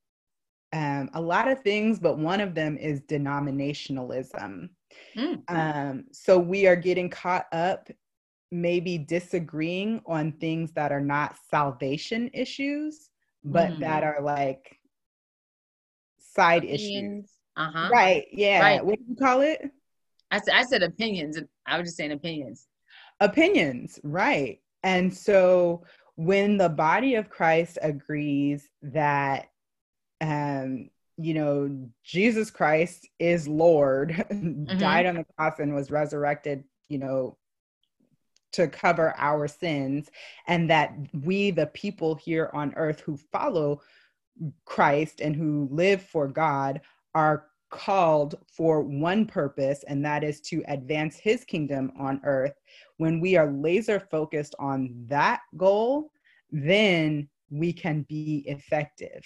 um, 0.72 1.10
a 1.14 1.20
lot 1.20 1.48
of 1.48 1.60
things, 1.62 1.98
but 1.98 2.18
one 2.18 2.40
of 2.40 2.54
them 2.54 2.76
is 2.78 3.00
denominationalism. 3.02 4.70
Mm. 5.16 5.42
Um, 5.48 6.04
so 6.12 6.38
we 6.38 6.66
are 6.66 6.76
getting 6.76 7.10
caught 7.10 7.46
up, 7.52 7.88
maybe 8.50 8.98
disagreeing 8.98 10.02
on 10.06 10.32
things 10.32 10.72
that 10.72 10.92
are 10.92 11.00
not 11.00 11.36
salvation 11.50 12.30
issues, 12.32 13.10
but 13.44 13.72
Mm. 13.72 13.80
that 13.80 14.04
are 14.04 14.20
like 14.22 14.78
side 16.18 16.64
issues. 16.64 17.30
Uh-huh. 17.56 17.88
Right. 17.90 18.26
Yeah. 18.32 18.60
Right. 18.60 18.84
What 18.84 18.98
do 18.98 19.04
you 19.08 19.16
call 19.16 19.42
it? 19.42 19.70
I 20.30 20.38
said 20.40 20.54
I 20.54 20.62
said 20.64 20.82
opinions. 20.82 21.38
I 21.66 21.78
was 21.78 21.88
just 21.88 21.96
saying 21.98 22.12
opinions. 22.12 22.68
Opinions. 23.20 24.00
Right. 24.02 24.60
And 24.82 25.12
so 25.14 25.84
when 26.16 26.56
the 26.56 26.68
body 26.68 27.14
of 27.16 27.28
Christ 27.28 27.78
agrees 27.82 28.68
that, 28.82 29.48
um, 30.22 30.88
you 31.18 31.34
know, 31.34 31.88
Jesus 32.04 32.50
Christ 32.50 33.06
is 33.18 33.46
Lord, 33.46 34.24
died 34.78 35.06
on 35.06 35.16
the 35.16 35.26
cross 35.36 35.58
and 35.58 35.74
was 35.74 35.90
resurrected, 35.90 36.64
you 36.88 36.98
know, 36.98 37.36
to 38.52 38.68
cover 38.68 39.14
our 39.18 39.48
sins, 39.48 40.08
and 40.46 40.70
that 40.70 40.94
we, 41.12 41.50
the 41.50 41.66
people 41.66 42.14
here 42.14 42.50
on 42.54 42.72
earth 42.76 43.00
who 43.00 43.16
follow 43.16 43.82
Christ 44.64 45.20
and 45.20 45.34
who 45.34 45.68
live 45.70 46.02
for 46.02 46.28
God, 46.28 46.80
are 47.14 47.46
called 47.70 48.36
for 48.46 48.82
one 48.82 49.26
purpose, 49.26 49.82
and 49.88 50.04
that 50.04 50.22
is 50.22 50.40
to 50.42 50.62
advance 50.68 51.16
his 51.16 51.44
kingdom 51.44 51.90
on 51.98 52.20
earth. 52.24 52.54
When 52.98 53.20
we 53.20 53.36
are 53.36 53.50
laser 53.50 53.98
focused 53.98 54.54
on 54.58 54.94
that 55.08 55.40
goal, 55.56 56.12
then 56.50 57.28
we 57.50 57.72
can 57.72 58.02
be 58.08 58.44
effective. 58.46 59.22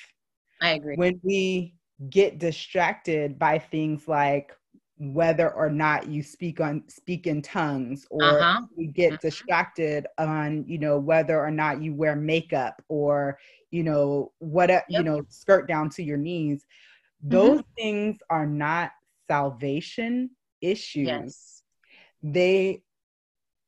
I 0.61 0.71
agree. 0.75 0.97
When 0.97 1.21
we 1.23 1.77
get 2.11 2.39
distracted 2.39 3.39
by 3.39 3.59
things 3.59 4.09
like 4.09 4.53
whether 4.99 5.51
or 5.53 5.71
not 5.71 6.09
you 6.09 6.23
speak 6.23 6.61
on 6.61 6.89
speak 6.89 7.27
in 7.27 7.43
tongues 7.43 8.07
or 8.11 8.49
Uh-huh. 8.49 8.67
you 8.77 8.89
get 8.93 9.13
Mhm. 9.13 9.21
distracted 9.21 10.07
on 10.19 10.65
you 10.67 10.79
know 10.79 10.99
whether 10.99 11.39
or 11.41 11.51
not 11.51 11.83
you 11.83 11.95
wear 11.95 12.17
makeup 12.17 12.83
or 12.89 13.39
you 13.71 13.83
know 13.83 14.33
what 14.39 14.71
you 14.89 15.05
Yep. 15.05 15.05
know 15.05 15.23
skirt 15.29 15.69
down 15.69 15.91
to 15.91 16.03
your 16.03 16.17
knees 16.17 16.65
those 17.23 17.63
things 17.77 18.19
are 18.31 18.47
not 18.47 18.93
salvation 19.29 20.31
issues 20.63 21.37
Yes. 21.37 21.63
they 22.23 22.83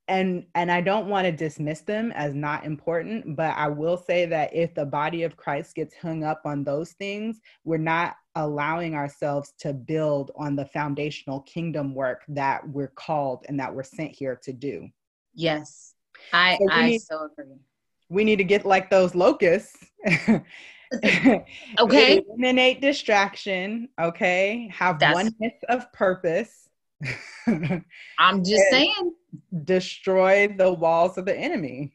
and 0.09 0.45
and 0.55 0.71
i 0.73 0.81
don't 0.81 1.07
want 1.07 1.25
to 1.27 1.33
dismiss 1.33 1.81
them 1.83 2.11
as 2.13 2.35
not 2.35 2.65
important 2.65 3.37
but 3.37 3.55
i 3.57 3.69
will 3.69 3.97
say 3.97 4.25
that 4.27 4.55
if 4.55 4.75
the 4.75 4.85
body 4.85 5.23
of 5.23 5.37
christ 5.37 5.75
gets 5.75 5.95
hung 5.95 6.25
up 6.25 6.43
on 6.45 6.65
those 6.65 6.93
things 6.93 7.41
we're 7.65 7.77
not 7.77 8.17
allowing 8.35 8.95
ourselves 8.95 9.53
to 9.59 9.73
build 9.73 10.31
on 10.37 10.57
the 10.57 10.65
foundational 10.67 11.41
kingdom 11.43 11.95
work 11.95 12.23
that 12.29 12.67
we're 12.69 12.89
called 12.89 13.45
and 13.49 13.61
that 13.61 13.73
we're 13.75 13.83
sent 13.83 14.11
here 14.15 14.37
to 14.43 14.53
do 14.53 14.89
Yes. 15.35 15.95
I 16.33 16.57
So 16.59 16.67
I 16.71 16.87
need- 16.87 17.03
so 17.03 17.29
agree. 17.31 17.55
we 18.09 18.25
need 18.25 18.37
to 18.37 18.45
get 18.45 18.65
like 18.67 18.91
those 18.91 19.15
locusts 19.15 19.77
Okay. 21.05 21.45
eliminate 22.29 22.81
distraction 22.81 23.89
okay 24.01 24.69
have 24.73 24.99
That's- 24.99 25.15
oneness 25.15 25.55
of 25.69 25.93
purpose 25.93 26.68
I'm 28.19 28.45
just 28.45 28.69
saying. 28.71 29.13
destroy 29.65 30.49
the 30.49 30.73
walls 30.73 31.17
of 31.19 31.25
the 31.25 31.37
enemy 31.37 31.93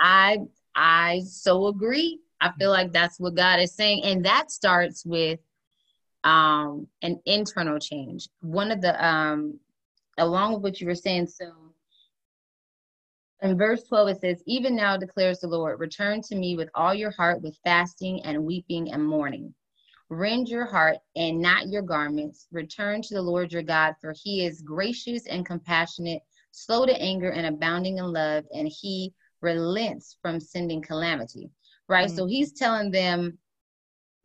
I 0.00 0.38
I 0.74 1.20
so 1.26 1.66
agree. 1.66 2.20
I 2.40 2.52
feel 2.58 2.70
like 2.70 2.92
that's 2.92 3.20
what 3.20 3.34
God 3.34 3.60
is 3.60 3.74
saying, 3.74 4.02
and 4.04 4.24
that 4.24 4.50
starts 4.50 5.04
with 5.04 5.40
um 6.24 6.86
an 7.02 7.20
internal 7.26 7.78
change. 7.78 8.28
One 8.40 8.70
of 8.70 8.80
the 8.80 9.04
um 9.04 9.60
along 10.18 10.54
with 10.54 10.62
what 10.62 10.80
you 10.80 10.86
were 10.86 10.94
saying, 10.94 11.26
so 11.28 11.52
in 13.42 13.56
verse 13.56 13.82
12 13.84 14.08
it 14.08 14.20
says, 14.20 14.42
Even 14.46 14.76
now 14.76 14.96
declares 14.96 15.40
the 15.40 15.48
Lord, 15.48 15.80
return 15.80 16.20
to 16.22 16.34
me 16.34 16.56
with 16.56 16.68
all 16.74 16.94
your 16.94 17.10
heart, 17.10 17.42
with 17.42 17.58
fasting 17.64 18.22
and 18.24 18.44
weeping 18.44 18.92
and 18.92 19.04
mourning. 19.06 19.54
Rend 20.10 20.48
your 20.48 20.66
heart 20.66 20.98
and 21.14 21.40
not 21.40 21.68
your 21.68 21.82
garments. 21.82 22.48
Return 22.50 23.00
to 23.02 23.14
the 23.14 23.22
Lord 23.22 23.52
your 23.52 23.62
God, 23.62 23.94
for 24.00 24.12
he 24.22 24.44
is 24.44 24.60
gracious 24.60 25.26
and 25.26 25.46
compassionate, 25.46 26.20
slow 26.50 26.84
to 26.84 27.00
anger 27.00 27.30
and 27.30 27.46
abounding 27.46 27.98
in 27.98 28.12
love, 28.12 28.44
and 28.52 28.68
he 28.68 29.14
relents 29.40 30.16
from 30.20 30.40
sending 30.40 30.82
calamity. 30.82 31.48
Right? 31.88 32.08
Mm. 32.08 32.16
So 32.16 32.26
he's 32.26 32.52
telling 32.52 32.90
them 32.90 33.38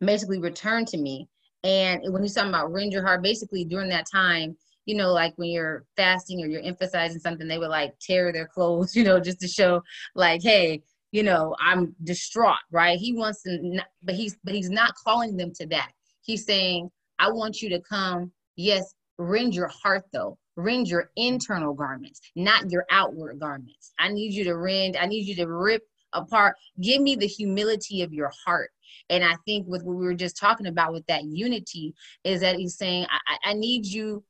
basically 0.00 0.40
return 0.40 0.84
to 0.86 0.96
me. 0.96 1.28
And 1.62 2.00
when 2.12 2.22
he's 2.22 2.34
talking 2.34 2.50
about 2.50 2.72
rend 2.72 2.92
your 2.92 3.04
heart, 3.04 3.22
basically 3.22 3.64
during 3.64 3.88
that 3.90 4.06
time, 4.10 4.56
you 4.86 4.96
know, 4.96 5.12
like 5.12 5.34
when 5.36 5.50
you're 5.50 5.84
fasting 5.96 6.42
or 6.42 6.46
you're 6.46 6.62
emphasizing 6.62 7.18
something, 7.18 7.48
they 7.48 7.58
would 7.58 7.70
like 7.70 7.98
tear 8.00 8.32
their 8.32 8.46
clothes, 8.46 8.94
you 8.96 9.04
know, 9.04 9.20
just 9.20 9.40
to 9.40 9.48
show 9.48 9.82
like, 10.14 10.42
hey, 10.42 10.82
you 11.16 11.22
know, 11.22 11.56
I'm 11.60 11.96
distraught, 12.04 12.58
right? 12.70 12.98
He 12.98 13.14
wants 13.14 13.42
to, 13.44 13.52
n- 13.52 13.82
but 14.02 14.14
he's, 14.14 14.36
but 14.44 14.54
he's 14.54 14.68
not 14.68 14.92
calling 15.02 15.34
them 15.34 15.50
to 15.54 15.66
that. 15.68 15.92
He's 16.20 16.44
saying, 16.44 16.90
I 17.18 17.30
want 17.30 17.62
you 17.62 17.70
to 17.70 17.80
come, 17.80 18.30
yes, 18.56 18.92
rend 19.16 19.54
your 19.54 19.68
heart 19.68 20.04
though, 20.12 20.36
rend 20.56 20.88
your 20.88 21.10
internal 21.16 21.72
garments, 21.72 22.20
not 22.36 22.70
your 22.70 22.84
outward 22.90 23.40
garments. 23.40 23.94
I 23.98 24.08
need 24.08 24.34
you 24.34 24.44
to 24.44 24.58
rend, 24.58 24.98
I 24.98 25.06
need 25.06 25.26
you 25.26 25.34
to 25.36 25.46
rip 25.46 25.84
apart. 26.12 26.56
Give 26.82 27.00
me 27.00 27.16
the 27.16 27.26
humility 27.26 28.02
of 28.02 28.12
your 28.12 28.30
heart. 28.44 28.68
And 29.08 29.24
I 29.24 29.36
think 29.46 29.66
with 29.66 29.84
what 29.84 29.96
we 29.96 30.04
were 30.04 30.12
just 30.12 30.36
talking 30.36 30.66
about 30.66 30.92
with 30.92 31.06
that 31.06 31.24
unity 31.24 31.94
is 32.24 32.42
that 32.42 32.56
he's 32.56 32.76
saying, 32.76 33.06
I, 33.08 33.38
I- 33.42 33.54
need 33.54 33.86
you 33.86 34.22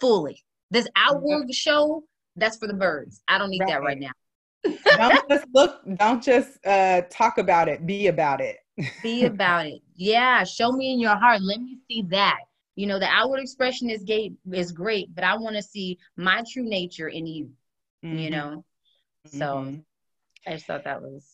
fully. 0.00 0.42
This 0.70 0.86
mm-hmm. 0.86 1.16
outward 1.16 1.52
show, 1.52 2.04
that's 2.36 2.56
for 2.56 2.66
the 2.66 2.72
birds. 2.72 3.20
I 3.28 3.36
don't 3.36 3.50
need 3.50 3.60
that 3.66 3.80
right 3.80 3.88
Right. 3.88 4.00
now. 4.00 4.12
Don't 4.64 5.28
just 5.30 5.46
look, 5.54 5.80
don't 5.96 6.22
just 6.22 6.64
uh, 6.66 7.02
talk 7.10 7.38
about 7.38 7.68
it, 7.68 7.86
be 7.86 8.08
about 8.08 8.40
it. 8.40 8.58
be 9.02 9.24
about 9.24 9.66
it. 9.66 9.80
Yeah, 9.94 10.44
show 10.44 10.72
me 10.72 10.92
in 10.92 11.00
your 11.00 11.16
heart. 11.16 11.42
Let 11.42 11.60
me 11.60 11.78
see 11.88 12.02
that. 12.08 12.40
You 12.76 12.86
know, 12.86 12.98
the 12.98 13.08
outward 13.08 13.40
expression 13.40 13.90
is 13.90 14.04
gay 14.04 14.32
is 14.52 14.70
great, 14.70 15.14
but 15.14 15.24
I 15.24 15.36
want 15.36 15.56
to 15.56 15.62
see 15.62 15.98
my 16.16 16.44
true 16.50 16.62
nature 16.62 17.08
in 17.08 17.26
you. 17.26 17.50
Mm-hmm. 18.04 18.18
You 18.18 18.30
know, 18.30 18.64
so 19.26 19.38
mm-hmm. 19.38 19.78
I 20.46 20.52
just 20.52 20.66
thought 20.66 20.84
that 20.84 21.02
was 21.02 21.24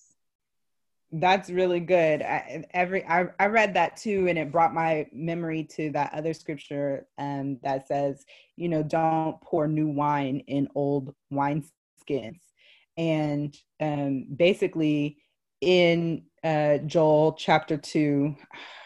that's 1.20 1.48
really 1.48 1.80
good. 1.80 2.22
I, 2.22 2.64
every 2.72 3.04
I, 3.06 3.26
I 3.38 3.46
read 3.46 3.74
that 3.74 3.96
too, 3.96 4.26
and 4.28 4.38
it 4.38 4.50
brought 4.50 4.74
my 4.74 5.06
memory 5.12 5.64
to 5.76 5.90
that 5.90 6.12
other 6.12 6.34
scripture 6.34 7.06
um, 7.18 7.58
that 7.62 7.86
says, 7.86 8.24
you 8.56 8.68
know, 8.68 8.82
don't 8.82 9.40
pour 9.40 9.68
new 9.68 9.88
wine 9.88 10.42
in 10.48 10.68
old 10.74 11.14
wine 11.30 11.64
skins. 12.00 12.40
And 12.96 13.56
um, 13.80 14.26
basically, 14.34 15.18
in 15.60 16.24
uh, 16.42 16.78
Joel 16.78 17.32
chapter 17.32 17.76
two, 17.76 18.36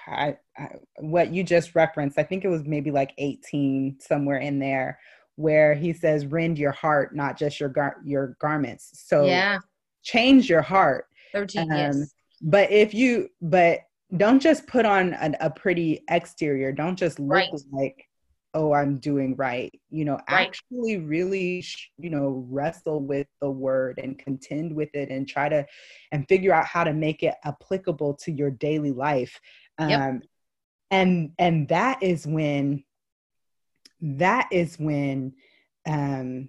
I, 0.07 0.37
I, 0.57 0.69
what 0.99 1.33
you 1.33 1.43
just 1.43 1.75
referenced, 1.75 2.19
I 2.19 2.23
think 2.23 2.45
it 2.45 2.49
was 2.49 2.65
maybe 2.65 2.91
like 2.91 3.13
18 3.19 3.99
somewhere 4.01 4.39
in 4.39 4.59
there, 4.59 4.99
where 5.37 5.75
he 5.75 5.93
says, 5.93 6.27
"Rend 6.27 6.59
your 6.59 6.73
heart, 6.73 7.15
not 7.15 7.39
just 7.39 7.61
your 7.61 7.69
gar- 7.69 8.01
your 8.05 8.37
garments." 8.41 9.05
So 9.07 9.27
yeah, 9.27 9.59
change 10.03 10.49
your 10.49 10.63
heart. 10.63 11.07
13 11.35 11.63
um, 11.63 11.77
yes 11.77 12.15
but 12.41 12.71
if 12.71 12.95
you 12.95 13.29
but 13.41 13.81
don't 14.17 14.41
just 14.41 14.67
put 14.67 14.87
on 14.87 15.15
an, 15.15 15.37
a 15.41 15.51
pretty 15.51 16.05
exterior 16.11 16.73
don't 16.73 16.97
just 16.97 17.19
look 17.19 17.31
right. 17.31 17.51
like 17.73 18.08
oh 18.55 18.73
i'm 18.73 18.99
doing 18.99 19.35
right 19.37 19.73
you 19.91 20.05
know 20.05 20.19
right. 20.31 20.47
actually 20.49 20.97
really 20.97 21.65
you 21.99 22.11
know 22.11 22.45
wrestle 22.49 23.01
with 23.01 23.27
the 23.41 23.51
word 23.51 23.99
and 24.03 24.19
contend 24.19 24.75
with 24.75 24.89
it 24.95 25.11
and 25.11 25.29
try 25.29 25.49
to 25.49 25.65
and 26.13 26.27
figure 26.29 26.53
out 26.53 26.67
how 26.67 26.85
to 26.85 26.93
make 26.93 27.23
it 27.23 27.35
applicable 27.45 28.15
to 28.15 28.33
your 28.33 28.51
daily 28.51 28.93
life 28.93 29.41
um 29.79 29.89
yep. 29.89 30.23
and 30.91 31.31
and 31.39 31.69
that 31.69 32.03
is 32.03 32.27
when 32.27 32.83
that 34.01 34.49
is 34.51 34.79
when 34.79 35.33
um 35.87 36.49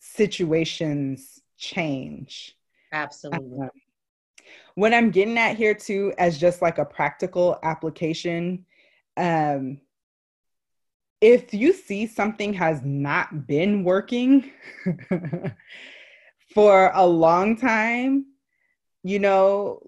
situations 0.00 1.40
change 1.56 2.56
absolutely 2.92 3.62
um, 3.62 3.70
what 4.74 4.94
I'm 4.94 5.10
getting 5.10 5.38
at 5.38 5.56
here 5.56 5.74
too, 5.74 6.12
as 6.18 6.38
just 6.38 6.62
like 6.62 6.78
a 6.78 6.84
practical 6.84 7.58
application, 7.62 8.64
um, 9.16 9.80
if 11.20 11.52
you 11.52 11.72
see 11.72 12.06
something 12.06 12.52
has 12.54 12.82
not 12.82 13.46
been 13.46 13.84
working 13.84 14.50
for 16.54 16.90
a 16.94 17.06
long 17.06 17.56
time, 17.56 18.26
you 19.02 19.18
know, 19.18 19.80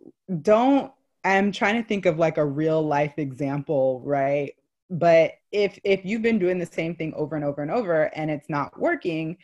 don't. 0.43 0.93
I'm 1.25 1.53
trying 1.53 1.81
to 1.81 1.87
think 1.89 2.07
of 2.07 2.19
like 2.19 2.37
a 2.37 2.45
real 2.45 2.83
life 2.83 3.15
example, 3.17 4.03
right? 4.05 4.55
But 4.91 5.33
if 5.53 5.79
if 5.85 6.05
you've 6.05 6.23
been 6.23 6.39
doing 6.39 6.59
the 6.59 6.67
same 6.67 6.97
thing 6.97 7.15
over 7.15 7.37
and 7.37 7.45
over 7.45 7.62
and 7.62 7.71
over 7.71 8.05
and 8.15 8.31
it's 8.31 8.51
not 8.51 8.79
working, 8.79 9.39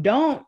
don't 0.00 0.44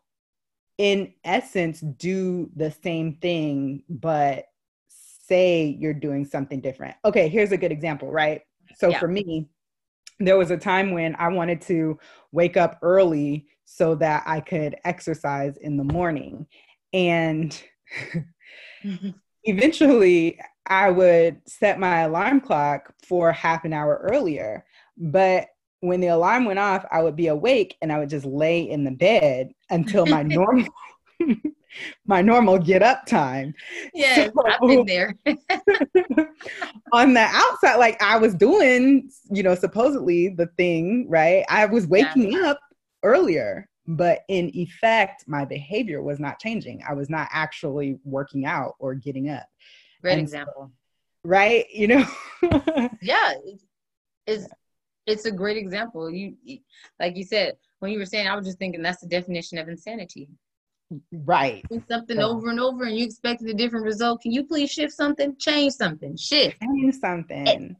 in 0.77 1.13
essence 1.23 1.79
do 1.79 2.49
the 2.55 2.71
same 2.71 3.15
thing 3.15 3.83
but 3.89 4.45
say 4.89 5.75
you're 5.79 5.93
doing 5.93 6.23
something 6.23 6.61
different 6.61 6.95
okay 7.03 7.27
here's 7.27 7.51
a 7.51 7.57
good 7.57 7.71
example 7.71 8.11
right 8.11 8.41
so 8.75 8.89
yeah. 8.89 8.99
for 8.99 9.07
me 9.07 9.47
there 10.19 10.37
was 10.37 10.51
a 10.51 10.57
time 10.57 10.91
when 10.91 11.15
i 11.15 11.27
wanted 11.27 11.61
to 11.61 11.97
wake 12.31 12.57
up 12.57 12.79
early 12.81 13.47
so 13.65 13.95
that 13.95 14.23
i 14.25 14.39
could 14.39 14.75
exercise 14.85 15.57
in 15.57 15.77
the 15.77 15.83
morning. 15.83 16.45
And 16.93 17.61
mm-hmm. 18.83 19.09
eventually 19.43 20.39
i 20.65 20.89
would 20.89 21.41
set 21.47 21.79
my 21.79 22.01
alarm 22.01 22.41
clock 22.41 22.93
for 23.07 23.31
half 23.31 23.65
an 23.65 23.73
hour 23.73 24.07
earlier. 24.11 24.65
But 24.97 25.47
when 25.81 26.01
the 26.01 26.07
alarm 26.07 26.45
went 26.45 26.59
off, 26.59 26.85
I 26.91 27.01
would 27.01 27.15
be 27.15 27.27
awake 27.27 27.77
and 27.81 27.91
I 27.91 27.99
would 27.99 28.09
just 28.09 28.25
lay 28.25 28.61
in 28.61 28.83
the 28.83 28.91
bed 28.91 29.51
until 29.69 30.05
my 30.05 30.23
normal 30.23 30.67
my 32.05 32.21
normal 32.21 32.57
get 32.57 32.83
up 32.83 33.05
time. 33.05 33.53
Yeah, 33.93 34.29
so, 34.29 34.43
I've 34.45 34.59
been 34.61 34.85
there. 34.87 35.15
on 36.93 37.13
the 37.13 37.27
outside, 37.29 37.75
like 37.77 38.01
I 38.01 38.17
was 38.17 38.33
doing, 38.33 39.09
you 39.31 39.43
know, 39.43 39.55
supposedly 39.55 40.29
the 40.29 40.47
thing, 40.57 41.07
right? 41.09 41.45
I 41.49 41.65
was 41.65 41.87
waking 41.87 42.33
yeah. 42.33 42.51
up 42.51 42.59
earlier, 43.03 43.67
but 43.87 44.21
in 44.27 44.51
effect, 44.55 45.25
my 45.27 45.45
behavior 45.45 46.01
was 46.01 46.19
not 46.19 46.39
changing. 46.39 46.83
I 46.87 46.93
was 46.93 47.09
not 47.09 47.27
actually 47.31 47.99
working 48.03 48.45
out 48.45 48.75
or 48.79 48.95
getting 48.95 49.29
up. 49.29 49.45
Great 50.01 50.13
and 50.13 50.21
example. 50.21 50.53
So, 50.67 50.71
right? 51.23 51.65
You 51.73 51.87
know? 51.87 52.05
yeah. 53.01 53.33
It's 54.25 54.47
it's 55.07 55.25
a 55.25 55.31
great 55.31 55.57
example. 55.57 56.09
You, 56.11 56.35
like 56.99 57.15
you 57.15 57.23
said, 57.23 57.55
when 57.79 57.91
you 57.91 57.97
were 57.97 58.05
saying, 58.05 58.27
I 58.27 58.35
was 58.35 58.45
just 58.45 58.59
thinking 58.59 58.81
that's 58.81 59.01
the 59.01 59.07
definition 59.07 59.57
of 59.57 59.69
insanity. 59.69 60.29
Right. 61.11 61.65
Something 61.89 62.19
over 62.19 62.49
and 62.49 62.59
over, 62.59 62.85
and 62.85 62.97
you 62.97 63.05
expected 63.05 63.49
a 63.49 63.53
different 63.53 63.85
result. 63.85 64.21
Can 64.21 64.31
you 64.31 64.45
please 64.45 64.71
shift 64.71 64.93
something? 64.93 65.35
Change 65.37 65.73
something. 65.73 66.15
Shift. 66.15 66.61
Change 66.61 66.95
something. 66.95 67.47
It, 67.47 67.75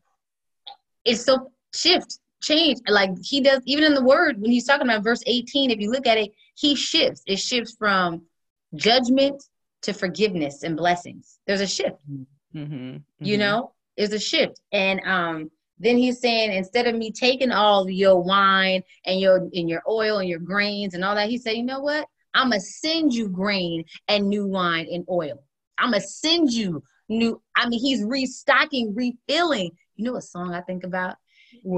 it's 1.06 1.24
so 1.24 1.52
shift, 1.74 2.20
change. 2.42 2.80
Like 2.88 3.12
he 3.24 3.42
does, 3.42 3.62
even 3.66 3.86
in 3.86 3.94
the 3.94 4.04
word 4.04 4.42
when 4.42 4.52
he's 4.52 4.66
talking 4.66 4.88
about 4.88 5.04
verse 5.04 5.24
18. 5.26 5.72
If 5.72 5.80
you 5.80 5.90
look 5.90 6.06
at 6.06 6.18
it, 6.18 6.32
he 6.56 6.76
shifts. 6.76 7.22
It 7.26 7.38
shifts 7.38 7.76
from 7.78 8.24
judgment 8.76 9.42
to 9.84 9.94
forgiveness 9.94 10.64
and 10.64 10.76
blessings. 10.76 11.40
There's 11.48 11.62
a 11.62 11.68
shift. 11.68 11.98
Mm-hmm. 12.12 12.60
Mm-hmm. 12.60 12.98
You 13.20 13.38
know, 13.38 13.74
there's 13.96 14.14
a 14.14 14.20
shift, 14.20 14.60
and 14.72 15.00
um, 15.06 15.52
then 15.80 15.98
he's 15.98 16.20
saying 16.20 16.52
instead 16.52 16.88
of 16.88 16.96
me 16.96 17.12
taking 17.12 17.52
all 17.52 17.90
your 17.90 18.22
wine 18.22 18.84
and 19.06 19.20
your 19.20 19.38
and 19.54 19.70
your 19.70 19.84
oil 19.88 20.20
and 20.20 20.28
your 20.28 20.40
grains 20.40 20.94
and 20.94 21.06
all 21.06 21.16
that, 21.16 21.30
he 21.30 21.38
said, 21.38 21.56
you 21.56 21.64
know 21.64 21.80
what? 21.80 22.08
I'm 22.34 22.50
gonna 22.50 22.62
send 22.62 23.14
you 23.14 23.30
grain 23.30 23.86
and 24.08 24.30
new 24.30 24.48
wine 24.48 24.88
and 24.92 25.06
oil. 25.10 25.44
I'm 25.78 25.92
gonna 25.92 26.02
send 26.02 26.52
you 26.52 26.84
new. 27.10 27.42
I 27.56 27.68
mean, 27.68 27.80
he's 27.80 28.04
restocking, 28.04 28.94
refilling. 28.96 29.72
You 29.96 30.06
know 30.06 30.14
what 30.14 30.24
song 30.24 30.54
I 30.54 30.62
think 30.62 30.84
about? 30.84 31.16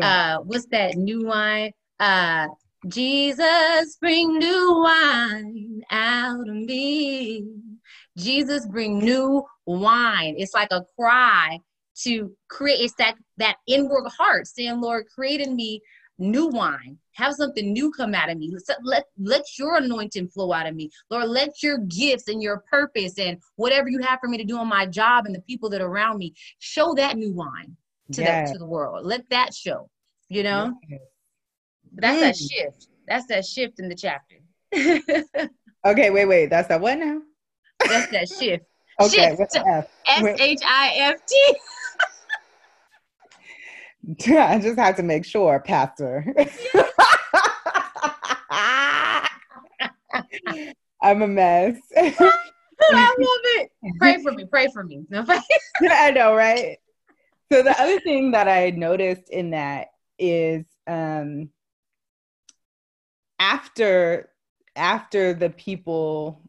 Uh, 0.02 0.38
what's 0.40 0.66
that 0.68 0.96
new 0.96 1.26
wine? 1.28 1.72
Uh, 2.00 2.48
Jesus, 2.88 3.98
bring 4.00 4.38
new 4.38 4.82
wine 4.84 5.82
out 5.92 6.48
of 6.48 6.56
me. 6.56 7.46
Jesus, 8.18 8.66
bring 8.68 9.00
new 9.00 9.44
wine. 9.66 10.36
It's 10.38 10.54
like 10.54 10.70
a 10.72 10.84
cry 10.98 11.60
to 12.04 12.32
create 12.48 12.80
it's 12.80 12.94
that 12.96 13.16
that 13.38 13.58
inward 13.68 14.08
heart 14.18 14.48
saying 14.48 14.80
lord 14.82 15.06
create 15.14 15.42
in 15.42 15.56
me 15.56 15.82
new 16.18 16.48
wine 16.48 16.98
have 17.20 17.34
something 17.36 17.72
new 17.72 17.92
come 17.92 18.16
out 18.16 18.30
of 18.30 18.38
me. 18.38 18.52
Let, 18.68 18.78
let 18.84 19.04
let 19.18 19.46
your 19.58 19.76
anointing 19.76 20.30
flow 20.30 20.52
out 20.54 20.68
of 20.68 20.76
me. 20.76 20.90
Lord 21.10 21.30
let 21.30 21.62
your 21.62 21.78
gifts 21.80 22.28
and 22.28 22.42
your 22.42 22.64
purpose 22.70 23.20
and 23.20 23.38
whatever 23.56 23.90
you 23.90 24.00
have 24.00 24.20
for 24.20 24.28
me 24.28 24.38
to 24.38 24.44
do 24.44 24.58
on 24.58 24.68
my 24.68 24.86
job 24.86 25.26
and 25.26 25.36
the 25.36 25.42
people 25.42 25.70
that 25.70 25.82
are 25.82 25.88
around 25.88 26.18
me 26.18 26.34
show 26.60 26.94
that 26.96 27.18
new 27.18 27.34
wine 27.34 27.76
to 28.14 28.22
yes. 28.22 28.50
the 28.50 28.54
to 28.54 28.60
the 28.60 28.66
world. 28.66 29.06
Let 29.06 29.30
that 29.30 29.54
show 29.54 29.90
you 30.30 30.44
know? 30.44 30.74
Yes. 30.88 31.02
that's 31.94 32.18
mm. 32.18 32.22
that 32.22 32.38
shift. 32.38 32.88
That's 33.08 33.26
that 33.26 33.46
shift 33.46 33.80
in 33.80 33.90
the 33.90 33.96
chapter. 33.96 34.38
Okay 35.86 36.10
wait 36.10 36.26
wait. 36.26 36.50
That's 36.50 36.68
that 36.68 36.82
what 36.82 37.00
now? 37.00 37.22
That's 37.88 38.12
that 38.12 38.28
shift. 38.28 38.66
Okay 39.02 39.34
shift. 39.38 39.56
S 39.56 40.40
H 40.42 40.60
I 40.66 40.94
F 40.98 41.26
T 41.26 41.56
I 44.28 44.60
just 44.60 44.78
had 44.80 44.96
to 44.98 45.04
make 45.04 45.26
sure, 45.26 45.60
Pastor. 45.60 46.26
I'm 51.02 51.22
a 51.22 51.28
mess. 51.28 51.78
I 51.98 53.16
love 53.20 53.42
it. 53.58 53.72
Pray 54.00 54.22
for 54.22 54.32
me. 54.32 54.46
Pray 54.46 54.68
for 54.74 54.84
me. 54.84 55.04
I 55.82 56.12
know, 56.12 56.36
right? 56.36 56.78
So 57.52 57.64
the 57.64 57.80
other 57.82 58.00
thing 58.02 58.32
that 58.32 58.48
I 58.48 58.70
noticed 58.72 59.30
in 59.30 59.52
that 59.52 59.88
is 60.18 60.66
um, 60.88 61.50
after 63.40 64.30
after 64.76 65.34
the 65.34 65.50
people 65.50 66.42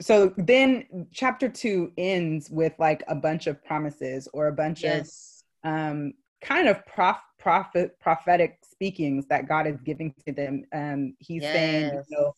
so 0.00 0.34
then 0.36 1.06
chapter 1.12 1.48
two 1.48 1.92
ends 1.96 2.50
with 2.50 2.72
like 2.78 3.04
a 3.06 3.14
bunch 3.14 3.46
of 3.46 3.64
promises 3.64 4.28
or 4.32 4.48
a 4.48 4.52
bunch 4.52 4.82
yes. 4.82 5.44
of 5.62 5.70
um 5.70 6.12
kind 6.42 6.68
of 6.68 6.84
prof, 6.86 7.16
prophet 7.38 7.98
prophetic 8.00 8.58
speakings 8.68 9.26
that 9.26 9.48
God 9.48 9.66
is 9.66 9.80
giving 9.84 10.14
to 10.26 10.32
them. 10.32 10.64
Um, 10.72 11.14
he's 11.18 11.42
yes. 11.42 11.54
saying, 11.54 12.04
you 12.08 12.16
know, 12.16 12.32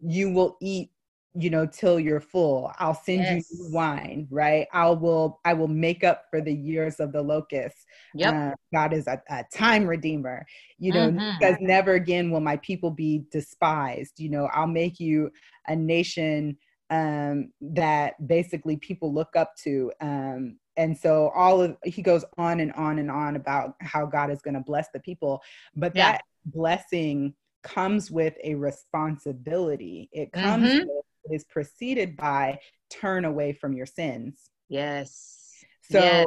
you 0.00 0.30
will 0.30 0.56
eat, 0.60 0.90
you 1.34 1.50
know, 1.50 1.66
till 1.66 1.98
you're 2.00 2.20
full. 2.20 2.72
I'll 2.78 2.94
send 2.94 3.22
yes. 3.22 3.46
you 3.50 3.68
wine, 3.70 4.26
right? 4.30 4.66
I 4.72 4.88
will, 4.90 5.40
I 5.44 5.54
will 5.54 5.68
make 5.68 6.04
up 6.04 6.24
for 6.30 6.40
the 6.40 6.52
years 6.52 7.00
of 7.00 7.12
the 7.12 7.22
locusts. 7.22 7.84
Yep. 8.14 8.34
Uh, 8.34 8.54
God 8.72 8.92
is 8.92 9.06
a, 9.06 9.20
a, 9.28 9.44
time 9.52 9.86
redeemer, 9.86 10.46
you 10.78 10.92
know, 10.92 11.10
because 11.38 11.56
never 11.60 11.94
again 11.94 12.30
will 12.30 12.40
my 12.40 12.56
people 12.58 12.90
be 12.90 13.24
despised. 13.30 14.18
You 14.18 14.30
know, 14.30 14.48
I'll 14.52 14.66
make 14.66 15.00
you 15.00 15.30
a 15.66 15.76
nation 15.76 16.56
um, 16.90 17.52
that 17.60 18.26
basically 18.26 18.76
people 18.76 19.12
look 19.12 19.34
up 19.36 19.54
to. 19.64 19.92
Um, 20.00 20.58
and 20.76 20.96
so 20.96 21.30
all 21.34 21.62
of 21.62 21.76
he 21.84 22.02
goes 22.02 22.24
on 22.36 22.60
and 22.60 22.72
on 22.72 22.98
and 22.98 23.10
on 23.10 23.36
about 23.36 23.74
how 23.80 24.06
God 24.06 24.30
is 24.30 24.42
going 24.42 24.54
to 24.54 24.60
bless 24.60 24.88
the 24.92 25.00
people, 25.00 25.42
but 25.74 25.94
yeah. 25.94 26.12
that 26.12 26.22
blessing 26.44 27.34
comes 27.62 28.10
with 28.10 28.34
a 28.44 28.54
responsibility. 28.54 30.08
It 30.12 30.32
comes 30.32 30.68
mm-hmm. 30.68 30.86
with, 30.86 31.32
is 31.32 31.44
preceded 31.44 32.16
by 32.16 32.60
turn 32.90 33.24
away 33.24 33.52
from 33.52 33.72
your 33.72 33.86
sins. 33.86 34.50
Yes. 34.68 35.64
So, 35.90 35.98
yes. 35.98 36.26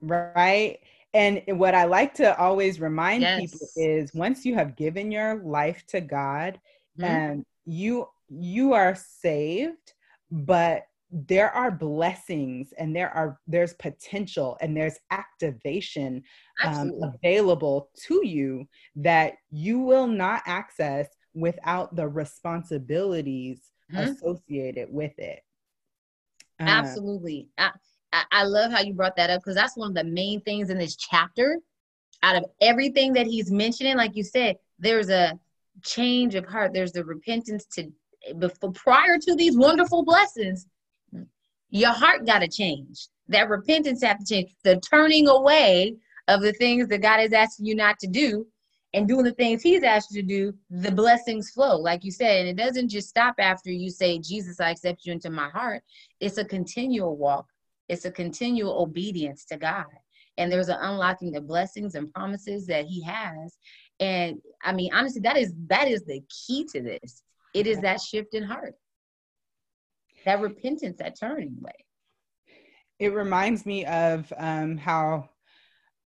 right. 0.00 0.78
And 1.12 1.42
what 1.48 1.74
I 1.74 1.84
like 1.84 2.14
to 2.14 2.38
always 2.38 2.80
remind 2.80 3.22
yes. 3.22 3.40
people 3.40 3.68
is 3.76 4.14
once 4.14 4.44
you 4.44 4.54
have 4.54 4.76
given 4.76 5.10
your 5.10 5.42
life 5.42 5.84
to 5.88 6.00
God 6.00 6.60
mm-hmm. 6.98 7.04
and 7.04 7.46
you 7.66 8.08
you 8.28 8.74
are 8.74 8.94
saved, 8.94 9.94
but 10.30 10.84
there 11.12 11.50
are 11.50 11.70
blessings 11.70 12.72
and 12.78 12.94
there 12.94 13.10
are 13.10 13.38
there's 13.46 13.74
potential 13.74 14.56
and 14.60 14.76
there's 14.76 14.98
activation 15.10 16.22
um, 16.64 16.92
available 17.02 17.90
to 17.96 18.26
you 18.26 18.66
that 18.96 19.34
you 19.50 19.80
will 19.80 20.06
not 20.06 20.42
access 20.46 21.08
without 21.34 21.94
the 21.96 22.06
responsibilities 22.06 23.60
mm-hmm. 23.92 24.10
associated 24.10 24.88
with 24.90 25.18
it. 25.18 25.40
Uh, 26.60 26.64
absolutely. 26.66 27.48
I, 27.58 27.70
I 28.30 28.44
love 28.44 28.70
how 28.70 28.80
you 28.80 28.92
brought 28.92 29.16
that 29.16 29.30
up 29.30 29.40
because 29.40 29.56
that's 29.56 29.76
one 29.76 29.90
of 29.90 29.94
the 29.94 30.04
main 30.04 30.40
things 30.42 30.70
in 30.70 30.78
this 30.78 30.96
chapter. 30.96 31.58
Out 32.22 32.36
of 32.36 32.44
everything 32.60 33.14
that 33.14 33.26
he's 33.26 33.50
mentioning 33.50 33.96
like 33.96 34.14
you 34.14 34.22
said 34.22 34.56
there's 34.78 35.10
a 35.10 35.38
change 35.82 36.34
of 36.34 36.44
heart. 36.46 36.72
There's 36.72 36.92
the 36.92 37.04
repentance 37.04 37.66
to 37.74 37.90
before 38.38 38.72
prior 38.72 39.18
to 39.18 39.34
these 39.34 39.56
wonderful 39.56 40.04
blessings 40.04 40.66
your 41.70 41.92
heart 41.92 42.26
got 42.26 42.40
to 42.40 42.48
change. 42.48 43.08
That 43.28 43.48
repentance 43.48 44.02
have 44.02 44.18
to 44.18 44.24
change. 44.24 44.54
The 44.64 44.80
turning 44.80 45.28
away 45.28 45.96
of 46.28 46.42
the 46.42 46.52
things 46.52 46.88
that 46.88 47.02
God 47.02 47.20
is 47.20 47.32
asking 47.32 47.66
you 47.66 47.74
not 47.74 47.98
to 48.00 48.06
do 48.06 48.46
and 48.92 49.06
doing 49.06 49.24
the 49.24 49.32
things 49.32 49.62
he's 49.62 49.84
asked 49.84 50.12
you 50.12 50.22
to 50.22 50.26
do, 50.26 50.54
the 50.70 50.90
blessings 50.90 51.50
flow, 51.50 51.76
like 51.76 52.04
you 52.04 52.10
said. 52.10 52.40
And 52.40 52.48
it 52.48 52.62
doesn't 52.62 52.88
just 52.88 53.08
stop 53.08 53.36
after 53.38 53.70
you 53.70 53.88
say, 53.90 54.18
Jesus, 54.18 54.60
I 54.60 54.70
accept 54.70 55.06
you 55.06 55.12
into 55.12 55.30
my 55.30 55.48
heart. 55.50 55.82
It's 56.18 56.38
a 56.38 56.44
continual 56.44 57.16
walk. 57.16 57.46
It's 57.88 58.04
a 58.04 58.10
continual 58.10 58.82
obedience 58.82 59.44
to 59.46 59.56
God. 59.56 59.86
And 60.38 60.50
there's 60.50 60.68
an 60.68 60.78
unlocking 60.80 61.36
of 61.36 61.46
blessings 61.46 61.94
and 61.94 62.12
promises 62.12 62.66
that 62.66 62.86
he 62.86 63.02
has. 63.02 63.58
And 64.00 64.38
I 64.64 64.72
mean, 64.72 64.90
honestly, 64.92 65.20
that 65.22 65.36
is 65.36 65.52
that 65.68 65.86
is 65.86 66.04
the 66.04 66.22
key 66.28 66.66
to 66.72 66.80
this. 66.80 67.22
It 67.54 67.66
is 67.66 67.80
that 67.80 68.00
shift 68.00 68.34
in 68.34 68.44
heart 68.44 68.74
that 70.24 70.40
repentance, 70.40 70.98
that 70.98 71.18
turning 71.18 71.56
way. 71.60 71.72
It 72.98 73.14
reminds 73.14 73.64
me 73.64 73.84
of 73.86 74.32
um, 74.36 74.76
how 74.76 75.28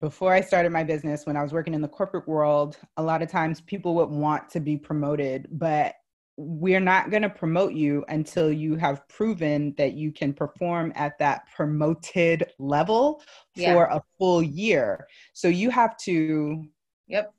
before 0.01 0.33
I 0.33 0.41
started 0.41 0.73
my 0.73 0.85
business, 0.85 1.27
when 1.27 1.37
I 1.37 1.43
was 1.43 1.53
working 1.53 1.75
in 1.75 1.81
the 1.81 1.89
corporate 1.89 2.29
world, 2.29 2.77
a 2.97 3.03
lot 3.03 3.23
of 3.23 3.31
times 3.31 3.61
people 3.63 3.95
would 3.97 4.11
want 4.11 4.49
to 4.51 4.61
be 4.61 4.77
promoted, 4.77 5.49
but 5.51 5.95
we're 6.37 6.81
not 6.81 7.11
going 7.11 7.23
to 7.23 7.31
promote 7.31 7.73
you 7.73 8.05
until 8.09 8.53
you 8.53 8.77
have 8.77 9.09
proven 9.09 9.75
that 9.79 9.95
you 9.95 10.13
can 10.13 10.35
perform 10.35 10.93
at 10.95 11.19
that 11.19 11.49
promoted 11.55 12.45
level 12.59 13.23
yeah. 13.55 13.73
for 13.73 13.85
a 13.87 14.03
full 14.19 14.43
year. 14.43 15.07
So 15.33 15.49
you 15.49 15.71
have 15.71 15.97
to 15.99 16.65
yep 17.07 17.33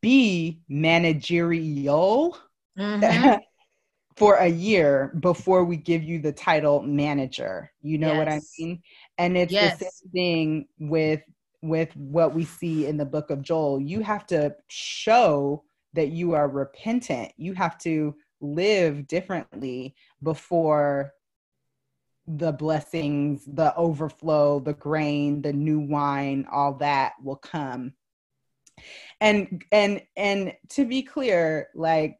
be 0.00 0.60
managerial 0.68 2.38
mm-hmm. 2.78 3.38
For 4.18 4.34
a 4.34 4.48
year 4.48 5.12
before 5.20 5.64
we 5.64 5.76
give 5.76 6.02
you 6.02 6.18
the 6.18 6.32
title 6.32 6.82
manager. 6.82 7.70
You 7.80 7.98
know 7.98 8.08
yes. 8.08 8.18
what 8.18 8.28
I 8.28 8.40
mean? 8.58 8.82
And 9.16 9.36
it's 9.36 9.52
yes. 9.52 9.78
the 9.78 9.84
same 9.84 10.10
thing 10.12 10.68
with 10.78 11.22
with 11.62 11.94
what 11.96 12.34
we 12.34 12.44
see 12.44 12.86
in 12.86 12.96
the 12.96 13.04
book 13.04 13.30
of 13.30 13.42
Joel. 13.42 13.80
You 13.80 14.00
have 14.02 14.26
to 14.28 14.54
show 14.68 15.64
that 15.94 16.08
you 16.08 16.34
are 16.34 16.48
repentant. 16.48 17.32
You 17.36 17.54
have 17.54 17.78
to 17.78 18.14
live 18.40 19.06
differently 19.06 19.94
before 20.22 21.12
the 22.26 22.52
blessings, 22.52 23.44
the 23.46 23.74
overflow, 23.74 24.60
the 24.60 24.74
grain, 24.74 25.42
the 25.42 25.52
new 25.52 25.80
wine, 25.80 26.46
all 26.50 26.74
that 26.74 27.14
will 27.22 27.36
come. 27.36 27.94
And 29.20 29.64
and 29.72 30.02
and 30.16 30.54
to 30.70 30.84
be 30.84 31.02
clear, 31.02 31.68
like 31.74 32.18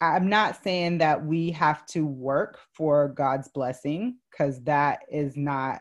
I'm 0.00 0.28
not 0.28 0.62
saying 0.62 0.98
that 0.98 1.24
we 1.24 1.50
have 1.52 1.86
to 1.86 2.06
work 2.06 2.58
for 2.74 3.08
God's 3.08 3.48
blessing 3.48 4.18
because 4.30 4.62
that 4.64 5.00
is 5.10 5.36
not, 5.36 5.80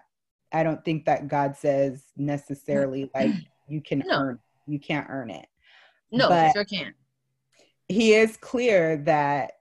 I 0.54 0.64
don't 0.64 0.84
think 0.86 1.06
that 1.06 1.28
God 1.28 1.58
says 1.58 2.04
necessarily 2.16 3.12
like 3.14 3.34
you 3.68 3.82
can 3.82 4.04
no. 4.08 4.18
earn, 4.18 4.40
you 4.68 4.80
can't 4.80 5.08
earn 5.10 5.30
it. 5.30 5.48
No, 6.12 6.30
but 6.30 6.54
sure 6.54 6.64
can. 6.64 6.94
He 7.90 8.14
is 8.14 8.38
clear 8.38 8.98
that 8.98 9.52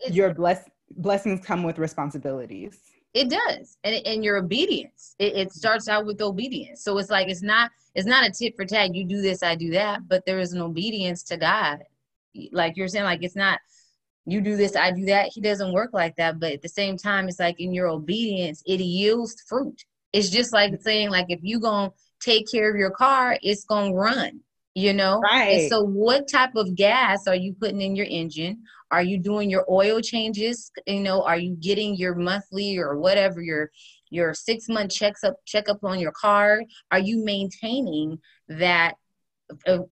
it's, 0.00 0.14
your 0.14 0.34
bless, 0.34 0.68
blessings 0.90 1.44
come 1.44 1.62
with 1.62 1.78
responsibilities. 1.78 2.78
It 3.14 3.30
does, 3.30 3.78
and 3.84 4.04
and 4.06 4.24
your 4.24 4.36
obedience. 4.38 5.14
It, 5.20 5.36
it 5.36 5.52
starts 5.52 5.88
out 5.88 6.04
with 6.04 6.20
obedience. 6.20 6.82
So 6.82 6.98
it's 6.98 7.10
like 7.10 7.28
it's 7.28 7.42
not 7.42 7.70
it's 7.94 8.08
not 8.08 8.26
a 8.26 8.30
tit 8.30 8.56
for 8.56 8.64
tat. 8.64 8.92
You 8.92 9.04
do 9.04 9.22
this, 9.22 9.42
I 9.42 9.54
do 9.54 9.70
that, 9.70 10.08
but 10.08 10.26
there 10.26 10.40
is 10.40 10.52
an 10.52 10.60
obedience 10.60 11.22
to 11.24 11.36
God 11.36 11.84
like 12.52 12.76
you're 12.76 12.88
saying 12.88 13.04
like 13.04 13.22
it's 13.22 13.36
not 13.36 13.58
you 14.26 14.40
do 14.40 14.56
this 14.56 14.74
i 14.76 14.90
do 14.90 15.04
that. 15.06 15.30
He 15.32 15.40
doesn't 15.40 15.72
work 15.72 15.90
like 15.92 16.16
that 16.16 16.40
but 16.40 16.52
at 16.52 16.62
the 16.62 16.68
same 16.68 16.96
time 16.96 17.28
it's 17.28 17.40
like 17.40 17.60
in 17.60 17.74
your 17.74 17.88
obedience 17.88 18.62
it 18.66 18.80
yields 18.80 19.42
fruit. 19.48 19.84
It's 20.12 20.30
just 20.30 20.52
like 20.52 20.80
saying 20.80 21.10
like 21.10 21.26
if 21.28 21.40
you 21.42 21.60
gonna 21.60 21.92
take 22.20 22.50
care 22.50 22.70
of 22.70 22.76
your 22.76 22.90
car 22.90 23.38
it's 23.42 23.64
gonna 23.64 23.92
run 23.92 24.40
you 24.74 24.92
know? 24.92 25.20
Right. 25.22 25.60
and 25.60 25.70
so 25.70 25.82
what 25.82 26.28
type 26.28 26.56
of 26.56 26.74
gas 26.74 27.26
are 27.26 27.34
you 27.34 27.54
putting 27.54 27.80
in 27.80 27.96
your 27.96 28.06
engine? 28.08 28.64
Are 28.90 29.02
you 29.02 29.18
doing 29.18 29.48
your 29.48 29.64
oil 29.70 30.00
changes? 30.00 30.70
You 30.86 31.00
know 31.00 31.22
are 31.22 31.38
you 31.38 31.56
getting 31.56 31.96
your 31.96 32.14
monthly 32.14 32.78
or 32.78 32.98
whatever 32.98 33.40
your 33.40 33.70
your 34.10 34.34
six 34.34 34.68
month 34.68 34.92
checks 34.92 35.24
up 35.24 35.36
checkup 35.46 35.82
on 35.84 35.98
your 35.98 36.12
car? 36.12 36.62
Are 36.90 36.98
you 36.98 37.24
maintaining 37.24 38.18
that 38.48 38.94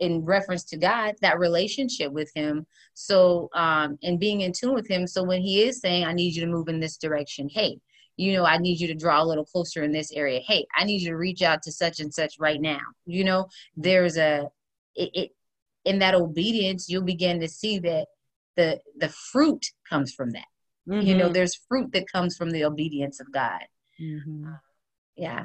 in 0.01 0.25
reference 0.25 0.65
to 0.65 0.77
God, 0.77 1.15
that 1.21 1.38
relationship 1.38 2.12
with 2.12 2.31
Him. 2.35 2.67
So, 2.95 3.51
um, 3.55 3.99
and 4.03 4.19
being 4.19 4.43
in 4.43 4.53
tune 4.53 4.75
with 4.75 4.88
Him. 4.88 5.07
So 5.07 5.23
when 5.23 5.41
He 5.41 5.62
is 5.62 5.81
saying, 5.81 6.05
I 6.05 6.12
need 6.12 6.35
you 6.35 6.43
to 6.43 6.51
move 6.51 6.69
in 6.69 6.81
this 6.81 6.97
direction, 6.97 7.49
hey, 7.49 7.79
you 8.17 8.33
know, 8.35 8.45
I 8.45 8.59
need 8.59 8.81
you 8.81 8.87
to 8.88 8.95
draw 8.95 9.23
a 9.23 9.25
little 9.25 9.45
closer 9.45 9.83
in 9.83 9.93
this 9.93 10.12
area. 10.12 10.41
Hey, 10.47 10.67
I 10.77 10.85
need 10.85 11.03
you 11.03 11.11
to 11.11 11.17
reach 11.17 11.43
out 11.43 11.62
to 11.62 11.73
such 11.73 12.01
and 12.01 12.12
such 12.12 12.35
right 12.38 12.61
now. 12.61 12.81
You 13.07 13.25
know, 13.25 13.49
there's 13.77 14.17
a, 14.17 14.49
it, 14.95 15.11
it 15.15 15.31
in 15.85 15.99
that 16.01 16.15
obedience, 16.15 16.88
you'll 16.88 17.03
begin 17.03 17.41
to 17.41 17.49
see 17.49 17.79
that 17.81 18.07
the 18.57 18.81
the 18.99 19.09
fruit 19.09 19.67
comes 19.88 20.12
from 20.12 20.31
that. 20.31 20.47
Mm-hmm. 20.88 21.07
You 21.07 21.17
know, 21.17 21.25
mm-hmm. 21.25 21.33
there's 21.35 21.61
fruit 21.69 21.93
that 21.93 22.11
comes 22.11 22.37
from 22.37 22.51
the 22.51 22.65
obedience 22.65 23.21
of 23.21 23.33
God. 23.33 23.62
Mm-hmm. 24.01 24.51
Yeah. 25.17 25.45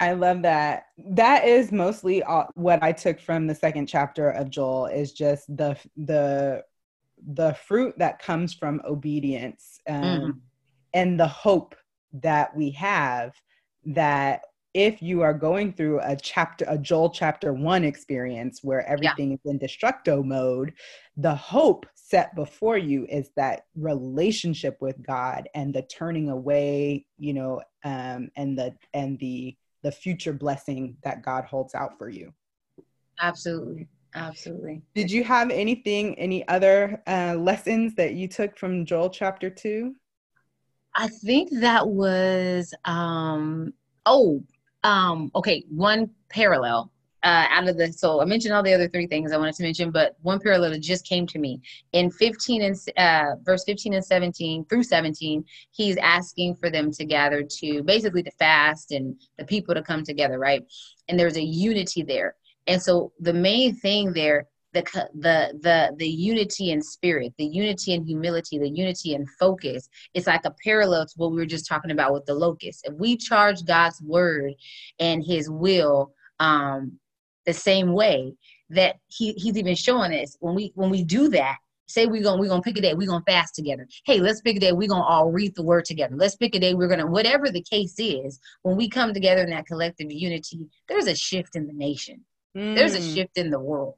I 0.00 0.12
love 0.12 0.42
that. 0.42 0.86
That 0.98 1.46
is 1.46 1.70
mostly 1.70 2.22
all, 2.22 2.50
what 2.54 2.82
I 2.82 2.92
took 2.92 3.20
from 3.20 3.46
the 3.46 3.54
second 3.54 3.86
chapter 3.86 4.30
of 4.30 4.50
Joel 4.50 4.86
is 4.86 5.12
just 5.12 5.46
the 5.56 5.76
the 5.96 6.64
the 7.26 7.54
fruit 7.66 7.94
that 7.98 8.18
comes 8.18 8.52
from 8.52 8.82
obedience 8.84 9.80
um, 9.88 10.02
mm. 10.02 10.32
and 10.92 11.18
the 11.18 11.28
hope 11.28 11.74
that 12.12 12.54
we 12.54 12.70
have 12.72 13.32
that 13.86 14.42
if 14.74 15.00
you 15.00 15.22
are 15.22 15.32
going 15.32 15.72
through 15.72 16.00
a 16.00 16.16
chapter 16.16 16.64
a 16.68 16.76
Joel 16.76 17.10
chapter 17.10 17.52
1 17.52 17.84
experience 17.84 18.60
where 18.62 18.86
everything 18.86 19.30
yeah. 19.30 19.36
is 19.36 19.40
in 19.44 19.58
destructo 19.58 20.24
mode 20.24 20.74
the 21.16 21.34
hope 21.34 21.86
set 21.94 22.34
before 22.34 22.76
you 22.76 23.06
is 23.08 23.30
that 23.36 23.66
relationship 23.76 24.76
with 24.80 25.00
God 25.02 25.48
and 25.54 25.72
the 25.72 25.82
turning 25.82 26.28
away 26.28 27.06
you 27.18 27.32
know 27.32 27.62
um, 27.84 28.30
and 28.36 28.58
the 28.58 28.74
and 28.92 29.18
the 29.18 29.56
the 29.84 29.92
future 29.92 30.32
blessing 30.32 30.96
that 31.04 31.22
God 31.22 31.44
holds 31.44 31.74
out 31.74 31.96
for 31.96 32.08
you. 32.08 32.32
Absolutely. 33.20 33.86
Absolutely. 34.16 34.82
Did 34.94 35.10
you 35.10 35.24
have 35.24 35.50
anything, 35.50 36.18
any 36.18 36.46
other 36.48 37.02
uh, 37.06 37.34
lessons 37.34 37.94
that 37.96 38.14
you 38.14 38.28
took 38.28 38.56
from 38.56 38.84
Joel 38.84 39.10
chapter 39.10 39.50
two? 39.50 39.94
I 40.94 41.08
think 41.08 41.50
that 41.60 41.86
was, 41.86 42.72
um, 42.84 43.74
oh, 44.06 44.44
um, 44.84 45.32
okay, 45.34 45.64
one 45.68 46.10
parallel 46.28 46.92
uh, 47.24 47.46
out 47.50 47.66
of 47.68 47.78
the 47.78 47.90
so 47.90 48.20
I 48.20 48.26
mentioned 48.26 48.54
all 48.54 48.62
the 48.62 48.74
other 48.74 48.88
three 48.88 49.06
things 49.06 49.32
I 49.32 49.38
wanted 49.38 49.54
to 49.56 49.62
mention, 49.62 49.90
but 49.90 50.14
one 50.20 50.38
parallel 50.38 50.78
just 50.78 51.06
came 51.06 51.26
to 51.28 51.38
me 51.38 51.60
in 51.92 52.10
15 52.10 52.62
and 52.62 52.76
uh, 52.98 53.36
verse 53.42 53.64
15 53.64 53.94
and 53.94 54.04
17 54.04 54.66
through 54.66 54.82
17, 54.82 55.42
he's 55.70 55.96
asking 55.96 56.54
for 56.56 56.68
them 56.70 56.92
to 56.92 57.04
gather 57.04 57.42
to 57.42 57.82
basically 57.82 58.22
to 58.22 58.30
fast 58.32 58.92
and 58.92 59.18
the 59.38 59.44
people 59.44 59.74
to 59.74 59.82
come 59.82 60.04
together, 60.04 60.38
right? 60.38 60.62
And 61.08 61.18
there's 61.18 61.38
a 61.38 61.42
unity 61.42 62.02
there, 62.02 62.36
and 62.66 62.80
so 62.80 63.12
the 63.18 63.32
main 63.32 63.74
thing 63.74 64.12
there, 64.12 64.46
the 64.74 64.82
the 65.14 65.58
the 65.62 65.94
the 65.96 66.08
unity 66.08 66.72
in 66.72 66.82
spirit, 66.82 67.32
the 67.38 67.46
unity 67.46 67.94
in 67.94 68.04
humility, 68.04 68.58
the 68.58 68.68
unity 68.68 69.14
in 69.14 69.26
focus. 69.38 69.88
It's 70.12 70.26
like 70.26 70.44
a 70.44 70.54
parallel 70.62 71.06
to 71.06 71.12
what 71.16 71.30
we 71.30 71.38
were 71.38 71.46
just 71.46 71.66
talking 71.66 71.90
about 71.90 72.12
with 72.12 72.26
the 72.26 72.34
locust. 72.34 72.82
If 72.84 72.94
we 72.94 73.16
charge 73.16 73.64
God's 73.64 74.02
word 74.02 74.52
and 74.98 75.24
His 75.24 75.48
will 75.48 76.12
um, 76.40 76.98
the 77.46 77.52
same 77.52 77.92
way 77.92 78.34
that 78.70 78.96
He 79.08 79.32
He's 79.32 79.56
even 79.56 79.74
showing 79.74 80.12
us 80.12 80.36
when 80.40 80.54
we 80.54 80.72
when 80.74 80.90
we 80.90 81.02
do 81.02 81.28
that. 81.30 81.56
Say 81.86 82.06
we're 82.06 82.22
gonna 82.22 82.40
we're 82.40 82.48
gonna 82.48 82.62
pick 82.62 82.78
a 82.78 82.80
day, 82.80 82.94
we're 82.94 83.08
gonna 83.08 83.24
fast 83.26 83.54
together. 83.54 83.86
Hey, 84.06 84.18
let's 84.18 84.40
pick 84.40 84.56
a 84.56 84.60
day, 84.60 84.72
we're 84.72 84.88
gonna 84.88 85.04
all 85.04 85.30
read 85.30 85.54
the 85.54 85.62
word 85.62 85.84
together. 85.84 86.16
Let's 86.16 86.36
pick 86.36 86.54
a 86.54 86.58
day, 86.58 86.74
we're 86.74 86.88
gonna 86.88 87.06
whatever 87.06 87.50
the 87.50 87.62
case 87.62 87.96
is, 87.98 88.40
when 88.62 88.76
we 88.76 88.88
come 88.88 89.12
together 89.12 89.42
in 89.42 89.50
that 89.50 89.66
collective 89.66 90.10
unity, 90.10 90.66
there's 90.88 91.06
a 91.06 91.14
shift 91.14 91.56
in 91.56 91.66
the 91.66 91.74
nation. 91.74 92.24
Mm. 92.56 92.74
There's 92.74 92.94
a 92.94 93.00
mm. 93.00 93.14
shift 93.14 93.36
in 93.36 93.50
the 93.50 93.60
world 93.60 93.96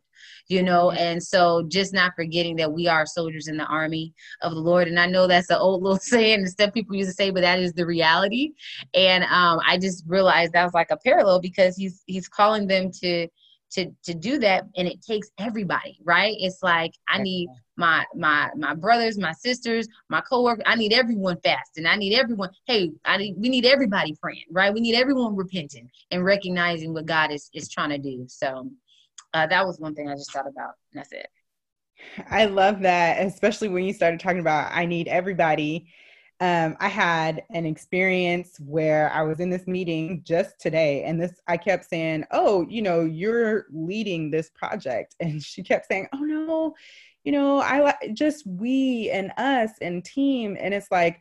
you 0.48 0.62
know 0.62 0.90
and 0.92 1.22
so 1.22 1.64
just 1.68 1.92
not 1.92 2.12
forgetting 2.16 2.56
that 2.56 2.72
we 2.72 2.86
are 2.86 3.06
soldiers 3.06 3.48
in 3.48 3.56
the 3.56 3.66
army 3.66 4.12
of 4.42 4.52
the 4.52 4.60
lord. 4.60 4.88
And 4.88 4.98
i 4.98 5.06
know 5.06 5.26
that's 5.26 5.50
an 5.50 5.58
old 5.58 5.82
little 5.82 5.98
saying 5.98 6.40
and 6.40 6.48
stuff 6.48 6.72
people 6.72 6.96
used 6.96 7.10
to 7.10 7.14
say 7.14 7.30
but 7.30 7.42
that 7.42 7.60
is 7.60 7.72
the 7.72 7.86
reality. 7.86 8.52
And 8.94 9.24
um, 9.24 9.60
i 9.66 9.78
just 9.78 10.04
realized 10.06 10.52
that 10.52 10.64
was 10.64 10.74
like 10.74 10.90
a 10.90 10.96
parallel 10.96 11.40
because 11.40 11.76
he's 11.76 12.02
he's 12.06 12.28
calling 12.28 12.66
them 12.66 12.90
to 13.02 13.28
to 13.70 13.90
to 14.04 14.14
do 14.14 14.38
that 14.38 14.64
and 14.76 14.88
it 14.88 15.02
takes 15.02 15.28
everybody 15.38 15.98
right? 16.04 16.36
It's 16.38 16.62
like 16.62 16.92
i 17.08 17.18
need 17.18 17.48
my 17.76 18.04
my 18.14 18.50
my 18.56 18.74
brothers 18.74 19.18
my 19.18 19.32
sisters 19.32 19.86
my 20.08 20.20
coworkers. 20.20 20.64
I 20.66 20.76
need 20.76 20.92
everyone 20.92 21.38
fasting 21.44 21.86
i 21.86 21.96
need 21.96 22.16
everyone 22.16 22.50
hey 22.66 22.90
i 23.04 23.16
need 23.16 23.34
we 23.36 23.48
need 23.48 23.66
everybody 23.66 24.16
praying 24.20 24.44
right? 24.50 24.72
We 24.72 24.80
need 24.80 24.94
everyone 24.94 25.36
repenting 25.36 25.90
and 26.10 26.24
recognizing 26.24 26.92
what 26.94 27.06
god 27.06 27.32
is 27.32 27.50
is 27.52 27.68
trying 27.68 27.90
to 27.90 27.98
do 27.98 28.24
so 28.28 28.70
uh, 29.34 29.46
that 29.46 29.66
was 29.66 29.78
one 29.78 29.94
thing 29.94 30.08
I 30.08 30.14
just 30.14 30.32
thought 30.32 30.46
about. 30.46 30.74
and 30.92 31.00
that's 31.00 31.12
it. 31.12 31.28
I 32.30 32.46
love 32.46 32.80
that, 32.80 33.24
especially 33.26 33.68
when 33.68 33.84
you 33.84 33.92
started 33.92 34.20
talking 34.20 34.40
about 34.40 34.70
I 34.72 34.86
need 34.86 35.08
everybody. 35.08 35.88
Um, 36.40 36.76
I 36.80 36.88
had 36.88 37.42
an 37.50 37.64
experience 37.64 38.58
where 38.60 39.10
I 39.10 39.22
was 39.22 39.40
in 39.40 39.48
this 39.48 39.66
meeting 39.66 40.20
just 40.22 40.60
today, 40.60 41.04
and 41.04 41.20
this 41.20 41.40
I 41.48 41.56
kept 41.56 41.88
saying, 41.88 42.24
"Oh, 42.30 42.66
you 42.68 42.82
know, 42.82 43.02
you're 43.02 43.66
leading 43.72 44.30
this 44.30 44.50
project," 44.50 45.16
and 45.20 45.42
she 45.42 45.62
kept 45.62 45.86
saying, 45.86 46.08
"Oh 46.12 46.18
no, 46.18 46.74
you 47.24 47.32
know, 47.32 47.58
I 47.58 47.80
like 47.80 48.12
just 48.12 48.46
we 48.46 49.10
and 49.10 49.32
us 49.38 49.70
and 49.80 50.04
team," 50.04 50.56
and 50.60 50.74
it's 50.74 50.90
like, 50.90 51.20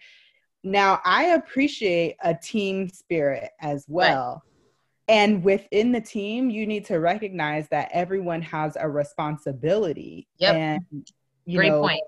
now 0.63 0.99
I 1.05 1.25
appreciate 1.27 2.17
a 2.23 2.33
team 2.35 2.89
spirit 2.89 3.51
as 3.61 3.85
well. 3.87 4.33
Right 4.33 4.41
and 5.07 5.43
within 5.43 5.91
the 5.91 6.01
team 6.01 6.49
you 6.49 6.65
need 6.65 6.85
to 6.85 6.99
recognize 6.99 7.67
that 7.69 7.89
everyone 7.91 8.41
has 8.41 8.77
a 8.79 8.89
responsibility 8.89 10.27
yep. 10.37 10.55
and 10.55 11.07
you 11.45 11.57
great 11.57 11.69
know, 11.69 11.81
point 11.81 12.01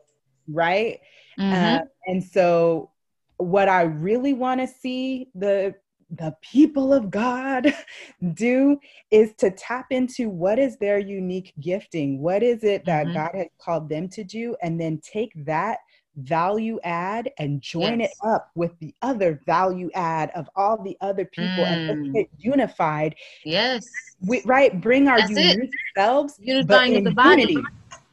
right 0.47 0.99
mm-hmm. 1.39 1.53
uh, 1.53 1.79
and 2.07 2.23
so 2.23 2.91
what 3.37 3.69
i 3.69 3.83
really 3.83 4.33
want 4.33 4.59
to 4.59 4.67
see 4.67 5.27
the 5.35 5.73
the 6.11 6.33
people 6.41 6.93
of 6.93 7.11
god 7.11 7.73
do 8.33 8.79
is 9.11 9.33
to 9.37 9.51
tap 9.51 9.87
into 9.91 10.29
what 10.29 10.57
is 10.57 10.77
their 10.77 10.97
unique 10.97 11.53
gifting 11.59 12.21
what 12.21 12.41
is 12.41 12.63
it 12.63 12.85
that 12.85 13.05
mm-hmm. 13.05 13.15
god 13.15 13.31
has 13.33 13.47
called 13.59 13.89
them 13.89 14.07
to 14.07 14.23
do 14.23 14.55
and 14.61 14.79
then 14.79 14.99
take 15.03 15.31
that 15.45 15.79
value 16.17 16.79
add 16.83 17.31
and 17.37 17.61
join 17.61 17.99
yes. 17.99 18.11
it 18.11 18.27
up 18.27 18.51
with 18.55 18.77
the 18.79 18.93
other 19.01 19.41
value 19.45 19.89
add 19.93 20.31
of 20.35 20.49
all 20.55 20.81
the 20.83 20.97
other 21.01 21.25
people 21.25 21.63
mm. 21.63 21.89
and 21.89 22.13
let's 22.13 22.13
get 22.13 22.29
unified. 22.37 23.15
Yes. 23.45 23.87
We, 24.27 24.41
right. 24.45 24.79
Bring 24.81 25.07
our 25.07 25.19
That's 25.19 25.29
unique 25.29 25.69
it. 25.73 25.79
selves. 25.95 26.35
Unifying 26.39 27.03
the 27.03 27.11
body. 27.11 27.43
Unity. 27.43 27.61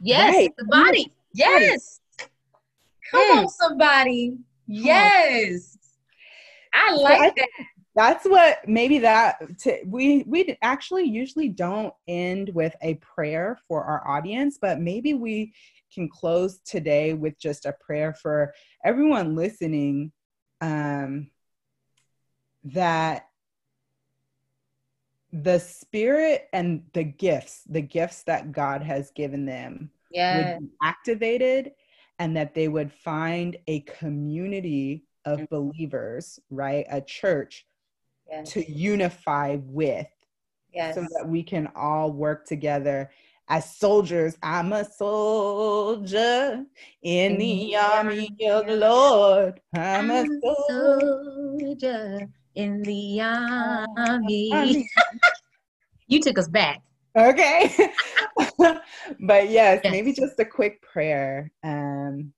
Yes. 0.00 0.34
Right. 0.34 0.50
The 0.56 0.64
body. 0.66 1.12
Yes. 1.32 2.00
Come 3.10 3.20
mm. 3.20 3.38
on, 3.38 3.48
somebody. 3.48 4.36
Yes. 4.66 5.78
I 6.72 6.92
like 6.94 7.18
so 7.18 7.24
I, 7.24 7.32
that. 7.36 7.48
That's 7.96 8.24
what 8.24 8.66
maybe 8.66 8.98
that 9.00 9.58
to, 9.60 9.78
we 9.86 10.24
we 10.26 10.56
actually 10.62 11.04
usually 11.04 11.48
don't 11.48 11.94
end 12.08 12.50
with 12.52 12.74
a 12.82 12.94
prayer 12.94 13.58
for 13.68 13.84
our 13.84 14.06
audience, 14.08 14.58
but 14.60 14.80
maybe 14.80 15.14
we 15.14 15.54
can 15.94 16.08
close 16.08 16.58
today 16.64 17.14
with 17.14 17.38
just 17.38 17.66
a 17.66 17.72
prayer 17.72 18.12
for 18.12 18.52
everyone 18.84 19.36
listening 19.36 20.10
um, 20.60 21.30
that 22.64 23.28
the 25.32 25.58
spirit 25.58 26.48
and 26.52 26.82
the 26.94 27.04
gifts, 27.04 27.62
the 27.68 27.80
gifts 27.80 28.24
that 28.24 28.50
God 28.52 28.82
has 28.82 29.10
given 29.10 29.46
them, 29.46 29.90
yes. 30.10 30.54
would 30.54 30.68
be 30.68 30.74
activated 30.82 31.72
and 32.18 32.36
that 32.36 32.54
they 32.54 32.68
would 32.68 32.92
find 32.92 33.56
a 33.66 33.80
community 33.80 35.04
of 35.24 35.40
mm-hmm. 35.40 35.54
believers, 35.54 36.38
right? 36.50 36.86
A 36.90 37.00
church 37.00 37.66
yes. 38.34 38.52
to 38.52 38.70
unify 38.70 39.58
with. 39.62 40.06
Yes. 40.72 40.96
So 40.96 41.02
that 41.02 41.28
we 41.28 41.42
can 41.42 41.68
all 41.76 42.10
work 42.10 42.46
together 42.46 43.10
as 43.48 43.76
soldiers. 43.76 44.36
I'm 44.42 44.72
a 44.72 44.84
soldier 44.84 46.64
in 47.02 47.38
the 47.38 47.76
army 47.76 48.36
of 48.48 48.66
the 48.66 48.76
Lord. 48.76 49.60
I'm, 49.74 50.10
a 50.10 50.26
soldier 50.68 52.28
in 52.56 52.82
the 52.82 53.20
army. 53.20 54.88
you 56.08 56.20
took 56.20 56.38
us 56.38 56.48
back. 56.48 56.82
Okay. 57.16 57.72
but 58.58 59.48
yes, 59.48 59.80
yes, 59.84 59.84
maybe 59.84 60.12
just 60.12 60.38
a 60.40 60.44
quick 60.44 60.82
prayer. 60.82 61.52
Um. 61.62 62.32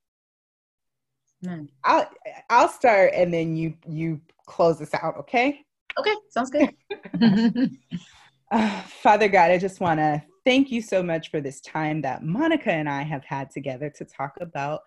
I'll 1.84 2.10
I'll 2.50 2.68
start 2.68 3.12
and 3.14 3.32
then 3.32 3.56
you 3.56 3.74
you 3.86 4.20
close 4.46 4.78
this 4.78 4.94
out, 4.94 5.16
okay? 5.18 5.65
Okay, 5.98 6.14
sounds 6.30 6.50
good. 6.50 6.74
uh, 8.50 8.80
Father 9.02 9.28
God, 9.28 9.50
I 9.50 9.58
just 9.58 9.80
want 9.80 9.98
to 9.98 10.22
thank 10.44 10.70
you 10.70 10.82
so 10.82 11.02
much 11.02 11.30
for 11.30 11.40
this 11.40 11.60
time 11.60 12.02
that 12.02 12.22
Monica 12.22 12.70
and 12.70 12.88
I 12.88 13.02
have 13.02 13.24
had 13.24 13.50
together 13.50 13.90
to 13.96 14.04
talk 14.04 14.34
about 14.40 14.82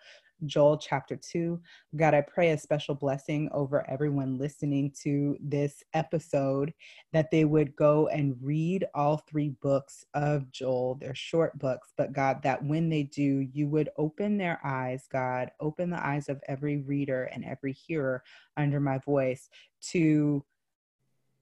Joel 0.45 0.77
chapter 0.77 1.17
2. 1.17 1.59
God, 1.95 2.13
I 2.13 2.21
pray 2.21 2.51
a 2.51 2.57
special 2.57 2.95
blessing 2.95 3.49
over 3.51 3.89
everyone 3.89 4.37
listening 4.37 4.93
to 5.03 5.35
this 5.41 5.83
episode 5.93 6.73
that 7.11 7.29
they 7.31 7.43
would 7.43 7.75
go 7.75 8.07
and 8.07 8.37
read 8.41 8.85
all 8.93 9.17
three 9.17 9.49
books 9.61 10.05
of 10.13 10.49
Joel. 10.51 10.95
They're 10.95 11.15
short 11.15 11.57
books, 11.59 11.91
but 11.97 12.13
God, 12.13 12.41
that 12.43 12.63
when 12.63 12.87
they 12.89 13.03
do, 13.03 13.47
you 13.51 13.67
would 13.67 13.89
open 13.97 14.37
their 14.37 14.61
eyes, 14.63 15.07
God, 15.11 15.51
open 15.59 15.89
the 15.89 16.05
eyes 16.05 16.29
of 16.29 16.41
every 16.47 16.77
reader 16.77 17.23
and 17.33 17.43
every 17.43 17.73
hearer 17.73 18.23
under 18.55 18.79
my 18.79 18.99
voice 18.99 19.49
to 19.91 20.45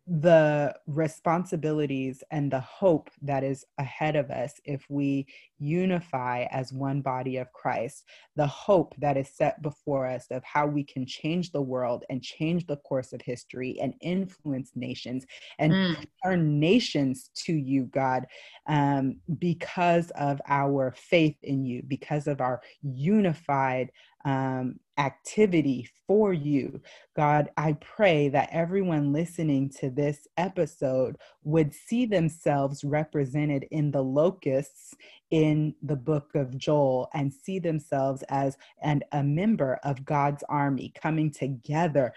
the 0.07 0.73
responsibilities 0.85 2.23
and 2.31 2.49
the 2.49 2.61
hope 2.61 3.09
that 3.21 3.43
is 3.43 3.65
ahead 3.77 4.15
of 4.15 4.31
us 4.31 4.53
if 4.63 4.85
we 4.89 5.27
unify 5.59 6.45
as 6.49 6.71
one 6.71 7.01
body 7.01 7.35
of 7.37 7.51
Christ, 7.51 8.05
the 8.37 8.47
hope 8.47 8.95
that 8.99 9.17
is 9.17 9.29
set 9.35 9.61
before 9.61 10.07
us 10.07 10.27
of 10.31 10.41
how 10.45 10.65
we 10.65 10.85
can 10.85 11.05
change 11.05 11.51
the 11.51 11.61
world 11.61 12.05
and 12.09 12.23
change 12.23 12.65
the 12.67 12.77
course 12.77 13.11
of 13.11 13.21
history 13.21 13.77
and 13.81 13.93
influence 13.99 14.71
nations 14.75 15.25
and 15.59 15.73
mm. 15.73 16.05
turn 16.23 16.57
nations 16.57 17.29
to 17.35 17.53
you, 17.53 17.83
God, 17.83 18.25
um, 18.67 19.17
because 19.39 20.09
of 20.11 20.39
our 20.47 20.93
faith 20.97 21.35
in 21.43 21.65
you, 21.65 21.83
because 21.85 22.27
of 22.27 22.39
our 22.39 22.61
unified 22.81 23.91
um, 24.23 24.79
activity 24.97 25.87
for 26.07 26.33
you. 26.33 26.81
God, 27.15 27.49
I 27.57 27.73
pray 27.73 28.29
that 28.29 28.49
everyone 28.51 29.13
listening 29.13 29.69
to 29.79 29.89
this 29.89 30.27
episode 30.37 31.17
would 31.43 31.73
see 31.73 32.05
themselves 32.05 32.83
represented 32.83 33.65
in 33.71 33.91
the 33.91 34.03
locusts 34.03 34.93
in 35.31 35.75
the 35.81 35.95
book 35.95 36.31
of 36.35 36.57
Joel 36.57 37.09
and 37.13 37.33
see 37.33 37.59
themselves 37.59 38.23
as 38.29 38.57
and 38.81 39.03
a 39.11 39.23
member 39.23 39.79
of 39.83 40.05
God's 40.05 40.43
army 40.49 40.93
coming 41.01 41.31
together 41.31 42.13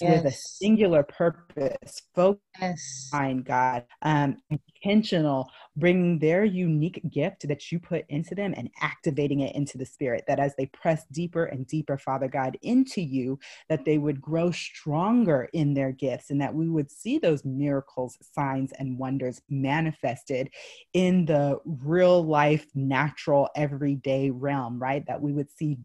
yes. 0.00 0.22
with 0.22 0.32
a 0.32 0.36
singular 0.36 1.02
purpose, 1.02 2.02
focused 2.14 2.42
yes. 2.60 3.10
on 3.12 3.42
God, 3.42 3.84
um, 4.02 4.36
intentional, 4.50 5.48
bringing 5.76 6.18
their 6.18 6.44
unique 6.44 7.00
gift 7.10 7.46
that 7.48 7.70
you 7.72 7.78
put 7.78 8.04
into 8.08 8.34
them 8.34 8.54
and 8.56 8.70
activating 8.80 9.40
it 9.40 9.54
into 9.54 9.78
the 9.78 9.86
spirit. 9.86 10.24
That 10.26 10.38
as 10.38 10.54
they 10.56 10.66
press 10.66 11.04
deeper 11.12 11.46
and 11.46 11.66
deeper, 11.66 11.98
Father 11.98 12.28
God, 12.28 12.56
into 12.62 13.00
you, 13.00 13.38
that 13.68 13.84
they 13.84 13.98
would 13.98 14.20
grow 14.20 14.50
stronger 14.50 15.48
in 15.52 15.74
their 15.74 15.92
gifts 15.92 16.30
and 16.30 16.40
that 16.40 16.54
we 16.54 16.68
would 16.68 16.90
see 16.90 17.18
those 17.18 17.44
miracles, 17.44 18.18
signs, 18.34 18.72
and 18.78 18.98
wonders 18.98 19.40
manifested 19.48 20.50
in 20.92 21.24
the 21.24 21.58
real 21.64 22.24
life, 22.24 22.53
natural, 22.74 23.48
everyday 23.54 24.30
realm, 24.30 24.78
right? 24.78 25.06
That 25.06 25.20
we 25.20 25.32
would 25.32 25.50
see 25.50 25.78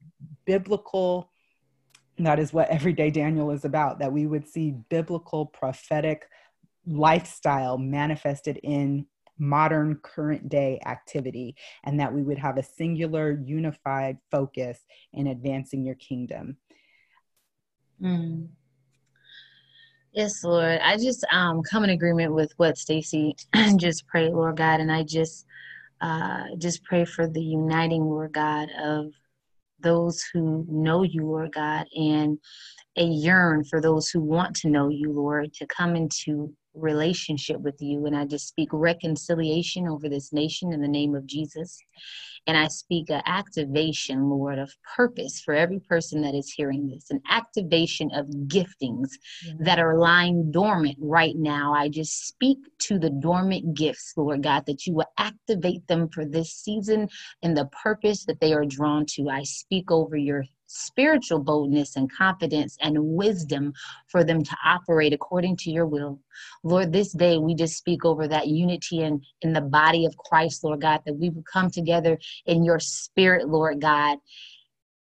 biblical 0.45 1.31
that 2.25 2.39
is 2.39 2.53
what 2.53 2.69
everyday 2.69 3.09
Daniel 3.11 3.51
is 3.51 3.65
about, 3.65 3.99
that 3.99 4.11
we 4.11 4.27
would 4.27 4.47
see 4.47 4.75
biblical 4.89 5.45
prophetic 5.45 6.27
lifestyle 6.85 7.77
manifested 7.77 8.59
in 8.63 9.05
modern 9.37 9.95
current 10.03 10.49
day 10.49 10.79
activity 10.85 11.55
and 11.85 11.99
that 11.99 12.13
we 12.13 12.23
would 12.23 12.37
have 12.37 12.57
a 12.57 12.63
singular 12.63 13.39
unified 13.45 14.17
focus 14.29 14.79
in 15.13 15.27
advancing 15.27 15.85
your 15.85 15.95
kingdom 15.95 16.57
mm. 18.01 18.45
yes 20.11 20.43
lord 20.43 20.81
i 20.83 20.97
just 20.97 21.25
um, 21.31 21.63
come 21.63 21.85
in 21.85 21.91
agreement 21.91 22.33
with 22.33 22.51
what 22.57 22.77
stacy 22.77 23.33
just 23.77 24.05
prayed 24.07 24.33
lord 24.33 24.57
god 24.57 24.81
and 24.81 24.91
i 24.91 25.01
just 25.01 25.45
uh, 26.01 26.43
just 26.57 26.83
pray 26.83 27.05
for 27.05 27.27
the 27.27 27.41
uniting 27.41 28.03
lord 28.03 28.31
god 28.31 28.69
of 28.81 29.07
those 29.79 30.23
who 30.33 30.65
know 30.69 31.03
you 31.03 31.25
lord 31.25 31.51
god 31.53 31.85
and 31.95 32.37
a 32.97 33.03
yearn 33.03 33.63
for 33.63 33.79
those 33.81 34.09
who 34.09 34.19
want 34.19 34.55
to 34.55 34.69
know 34.69 34.89
you 34.89 35.11
lord 35.11 35.53
to 35.53 35.65
come 35.67 35.95
into 35.95 36.53
relationship 36.79 37.59
with 37.61 37.81
you. 37.81 38.05
And 38.05 38.15
I 38.15 38.25
just 38.25 38.47
speak 38.47 38.69
reconciliation 38.71 39.87
over 39.87 40.09
this 40.09 40.33
nation 40.33 40.73
in 40.73 40.81
the 40.81 40.87
name 40.87 41.15
of 41.15 41.25
Jesus. 41.25 41.79
And 42.47 42.57
I 42.57 42.67
speak 42.67 43.09
an 43.09 43.21
activation, 43.25 44.29
Lord, 44.29 44.57
of 44.57 44.73
purpose 44.95 45.39
for 45.39 45.53
every 45.53 45.79
person 45.79 46.21
that 46.21 46.33
is 46.33 46.51
hearing 46.51 46.87
this, 46.87 47.11
an 47.11 47.21
activation 47.29 48.09
of 48.11 48.25
giftings 48.47 49.09
that 49.59 49.77
are 49.77 49.99
lying 49.99 50.51
dormant 50.51 50.97
right 50.99 51.35
now. 51.35 51.73
I 51.73 51.89
just 51.89 52.27
speak 52.27 52.57
to 52.79 52.97
the 52.97 53.09
dormant 53.09 53.75
gifts, 53.75 54.13
Lord 54.17 54.41
God, 54.41 54.65
that 54.65 54.87
you 54.87 54.93
will 54.93 55.11
activate 55.17 55.85
them 55.87 56.09
for 56.09 56.25
this 56.25 56.53
season 56.53 57.07
and 57.43 57.55
the 57.55 57.69
purpose 57.83 58.25
that 58.25 58.39
they 58.39 58.53
are 58.53 58.65
drawn 58.65 59.05
to. 59.11 59.29
I 59.29 59.43
speak 59.43 59.91
over 59.91 60.17
your 60.17 60.43
spiritual 60.69 61.39
boldness 61.39 61.95
and 61.95 62.11
confidence 62.11 62.77
and 62.79 62.95
wisdom 62.99 63.73
for 64.07 64.23
them 64.23 64.43
to 64.43 64.55
operate 64.63 65.13
according 65.13 65.57
to 65.57 65.71
your 65.71 65.87
will. 65.87 66.19
Lord, 66.63 66.93
this 66.93 67.11
day 67.11 67.37
we 67.37 67.55
just 67.55 67.75
speak 67.75 68.05
over 68.05 68.27
that 68.27 68.47
unity 68.47 69.01
in, 69.01 69.21
in 69.41 69.53
the 69.53 69.61
body 69.61 70.05
of 70.05 70.15
Christ, 70.17 70.63
Lord 70.63 70.81
God, 70.81 71.01
that 71.05 71.15
we 71.15 71.29
would 71.29 71.45
come 71.45 71.71
together 71.71 72.19
in 72.45 72.63
your 72.63 72.79
spirit, 72.79 73.49
Lord 73.49 73.81
God, 73.81 74.19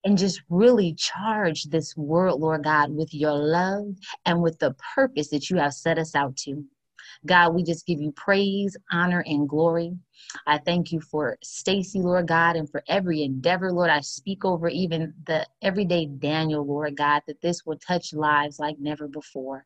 and 0.04 0.16
just 0.16 0.42
really 0.48 0.94
charge 0.94 1.64
this 1.64 1.94
world, 1.96 2.40
Lord 2.40 2.64
God, 2.64 2.90
with 2.90 3.12
your 3.12 3.34
love 3.34 3.94
and 4.24 4.40
with 4.40 4.58
the 4.58 4.74
purpose 4.94 5.28
that 5.28 5.50
you 5.50 5.58
have 5.58 5.74
set 5.74 5.98
us 5.98 6.14
out 6.14 6.36
to. 6.38 6.64
God, 7.26 7.54
we 7.54 7.62
just 7.62 7.86
give 7.86 8.00
you 8.00 8.12
praise, 8.12 8.76
honor, 8.90 9.22
and 9.26 9.48
glory. 9.48 9.92
I 10.46 10.58
thank 10.58 10.92
you 10.92 11.00
for 11.00 11.38
Stacy, 11.42 12.00
Lord 12.00 12.28
God, 12.28 12.56
and 12.56 12.70
for 12.70 12.82
every 12.88 13.22
endeavor, 13.22 13.72
Lord. 13.72 13.90
I 13.90 14.00
speak 14.00 14.44
over 14.44 14.68
even 14.68 15.14
the 15.26 15.46
everyday 15.62 16.06
Daniel, 16.06 16.64
Lord 16.64 16.96
God, 16.96 17.22
that 17.26 17.40
this 17.40 17.64
will 17.64 17.78
touch 17.78 18.12
lives 18.12 18.58
like 18.58 18.78
never 18.78 19.08
before. 19.08 19.64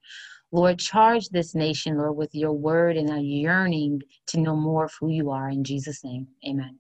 Lord, 0.53 0.79
charge 0.79 1.29
this 1.29 1.55
nation, 1.55 1.99
Lord, 1.99 2.17
with 2.17 2.35
your 2.35 2.53
word 2.53 2.97
and 2.97 3.11
a 3.11 3.21
yearning 3.21 4.03
to 4.29 4.41
know 4.41 4.57
more 4.57 4.85
of 4.85 4.95
who 5.01 5.09
you 5.09 5.31
are. 5.31 5.49
In 5.51 5.65
Jesus' 5.65 6.05
name, 6.05 6.29
amen. 6.49 6.79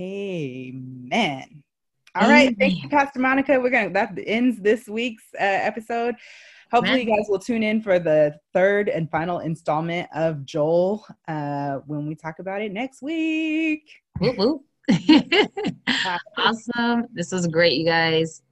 Amen. 0.00 1.62
All 2.14 2.28
right, 2.28 2.54
thank 2.58 2.82
you, 2.82 2.88
Pastor 2.88 3.20
Monica. 3.20 3.60
We're 3.60 3.70
gonna 3.70 3.90
that 3.90 4.18
ends 4.26 4.60
this 4.60 4.88
week's 4.88 5.24
uh, 5.34 5.44
episode. 5.44 6.14
Hopefully, 6.70 7.00
you 7.02 7.06
guys 7.06 7.26
will 7.28 7.38
tune 7.38 7.62
in 7.62 7.80
for 7.80 7.98
the 7.98 8.38
third 8.52 8.88
and 8.88 9.10
final 9.10 9.38
installment 9.38 10.08
of 10.14 10.44
Joel 10.44 11.06
uh, 11.26 11.76
when 11.86 12.06
we 12.06 12.14
talk 12.14 12.38
about 12.40 12.60
it 12.60 12.72
next 12.72 13.00
week. 13.02 13.90
Whoop, 14.20 14.36
whoop. 14.36 14.62
awesome. 16.38 17.06
This 17.12 17.32
was 17.32 17.46
great, 17.46 17.74
you 17.74 17.86
guys. 17.86 18.42